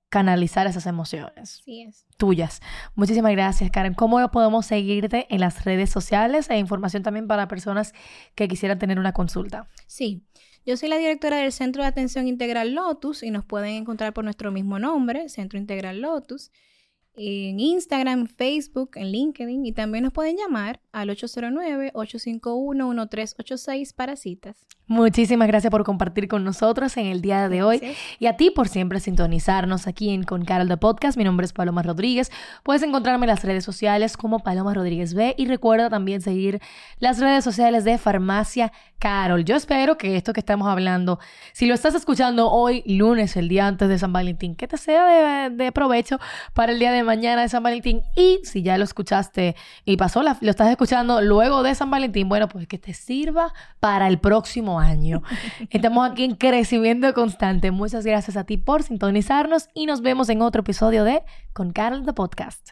canalizar 0.08 0.66
esas 0.66 0.86
emociones 0.86 1.62
es. 1.66 2.04
tuyas. 2.16 2.60
Muchísimas 2.96 3.30
gracias, 3.30 3.70
Karen. 3.70 3.94
¿Cómo 3.94 4.28
podemos 4.32 4.66
seguirte 4.66 5.28
en 5.30 5.38
las 5.38 5.64
redes 5.64 5.88
sociales 5.88 6.50
e 6.50 6.58
información 6.58 7.04
también 7.04 7.28
para 7.28 7.46
personas 7.46 7.94
que 8.34 8.48
quisieran 8.48 8.80
tener 8.80 8.98
una 8.98 9.12
consulta? 9.12 9.68
Sí. 9.86 10.24
Yo 10.66 10.76
soy 10.76 10.88
la 10.88 10.96
directora 10.96 11.36
del 11.36 11.52
Centro 11.52 11.82
de 11.82 11.88
Atención 11.88 12.26
Integral 12.26 12.74
Lotus 12.74 13.22
y 13.22 13.30
nos 13.30 13.44
pueden 13.44 13.74
encontrar 13.74 14.14
por 14.14 14.24
nuestro 14.24 14.50
mismo 14.50 14.80
nombre, 14.80 15.28
Centro 15.28 15.60
Integral 15.60 16.00
Lotus. 16.00 16.50
En 17.16 17.60
Instagram, 17.60 18.26
Facebook, 18.26 18.90
en 18.96 19.12
LinkedIn 19.12 19.64
y 19.66 19.72
también 19.72 20.02
nos 20.04 20.12
pueden 20.12 20.36
llamar 20.36 20.80
al 20.92 21.08
809-851-1386 21.10 23.94
para 23.94 24.16
citas. 24.16 24.66
Muchísimas 24.86 25.48
gracias 25.48 25.70
por 25.70 25.82
compartir 25.82 26.28
con 26.28 26.44
nosotros 26.44 26.98
en 26.98 27.06
el 27.06 27.22
día 27.22 27.48
de 27.48 27.62
hoy 27.62 27.80
y 28.18 28.26
a 28.26 28.36
ti 28.36 28.50
por 28.50 28.68
siempre 28.68 29.00
sintonizarnos 29.00 29.86
aquí 29.86 30.10
en 30.10 30.24
Con 30.24 30.44
Carol 30.44 30.68
de 30.68 30.76
Podcast. 30.76 31.16
Mi 31.16 31.24
nombre 31.24 31.46
es 31.46 31.54
Paloma 31.54 31.82
Rodríguez. 31.82 32.30
Puedes 32.62 32.82
encontrarme 32.82 33.24
en 33.24 33.30
las 33.30 33.42
redes 33.44 33.64
sociales 33.64 34.18
como 34.18 34.40
Paloma 34.40 34.74
Rodríguez 34.74 35.14
B 35.14 35.34
y 35.38 35.46
recuerda 35.46 35.88
también 35.88 36.20
seguir 36.20 36.60
las 36.98 37.18
redes 37.18 37.44
sociales 37.44 37.84
de 37.84 37.96
Farmacia 37.96 38.72
Carol. 38.98 39.44
Yo 39.44 39.56
espero 39.56 39.96
que 39.96 40.16
esto 40.16 40.34
que 40.34 40.40
estamos 40.40 40.68
hablando, 40.68 41.18
si 41.52 41.64
lo 41.64 41.74
estás 41.74 41.94
escuchando 41.94 42.50
hoy, 42.50 42.82
lunes, 42.86 43.36
el 43.36 43.48
día 43.48 43.66
antes 43.66 43.88
de 43.88 43.98
San 43.98 44.12
Valentín, 44.12 44.54
que 44.54 44.68
te 44.68 44.76
sea 44.76 45.48
de, 45.48 45.72
provecho 45.72 46.18
para 46.52 46.72
el 46.72 46.78
día 46.78 46.92
de 46.92 47.03
mañana 47.04 47.42
de 47.42 47.48
San 47.48 47.62
Valentín. 47.62 48.02
Y 48.16 48.40
si 48.44 48.62
ya 48.62 48.78
lo 48.78 48.84
escuchaste 48.84 49.56
y 49.84 49.96
pasó, 49.96 50.22
lo 50.22 50.50
estás 50.50 50.68
escuchando 50.70 51.20
luego 51.20 51.62
de 51.62 51.74
San 51.74 51.90
Valentín, 51.90 52.28
bueno, 52.28 52.48
pues 52.48 52.66
que 52.66 52.78
te 52.78 52.94
sirva 52.94 53.52
para 53.80 54.08
el 54.08 54.18
próximo 54.18 54.80
año. 54.80 55.22
Estamos 55.70 56.10
aquí 56.10 56.24
en 56.24 56.34
crecimiento 56.34 57.12
constante. 57.14 57.70
Muchas 57.70 58.04
gracias 58.04 58.36
a 58.36 58.44
ti 58.44 58.56
por 58.56 58.82
sintonizarnos 58.82 59.68
y 59.74 59.86
nos 59.86 60.00
vemos 60.00 60.28
en 60.28 60.42
otro 60.42 60.62
episodio 60.62 61.04
de 61.04 61.22
Con 61.52 61.72
Carol 61.72 62.04
de 62.04 62.12
Podcast. 62.12 62.70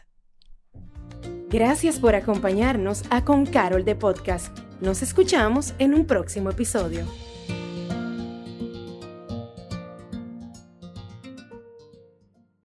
Gracias 1.49 1.99
por 1.99 2.15
acompañarnos 2.15 3.03
a 3.11 3.23
Con 3.23 3.45
Carol 3.45 3.85
de 3.85 3.95
Podcast. 3.95 4.57
Nos 4.81 5.03
escuchamos 5.03 5.75
en 5.77 5.93
un 5.93 6.05
próximo 6.05 6.49
episodio. 6.49 7.05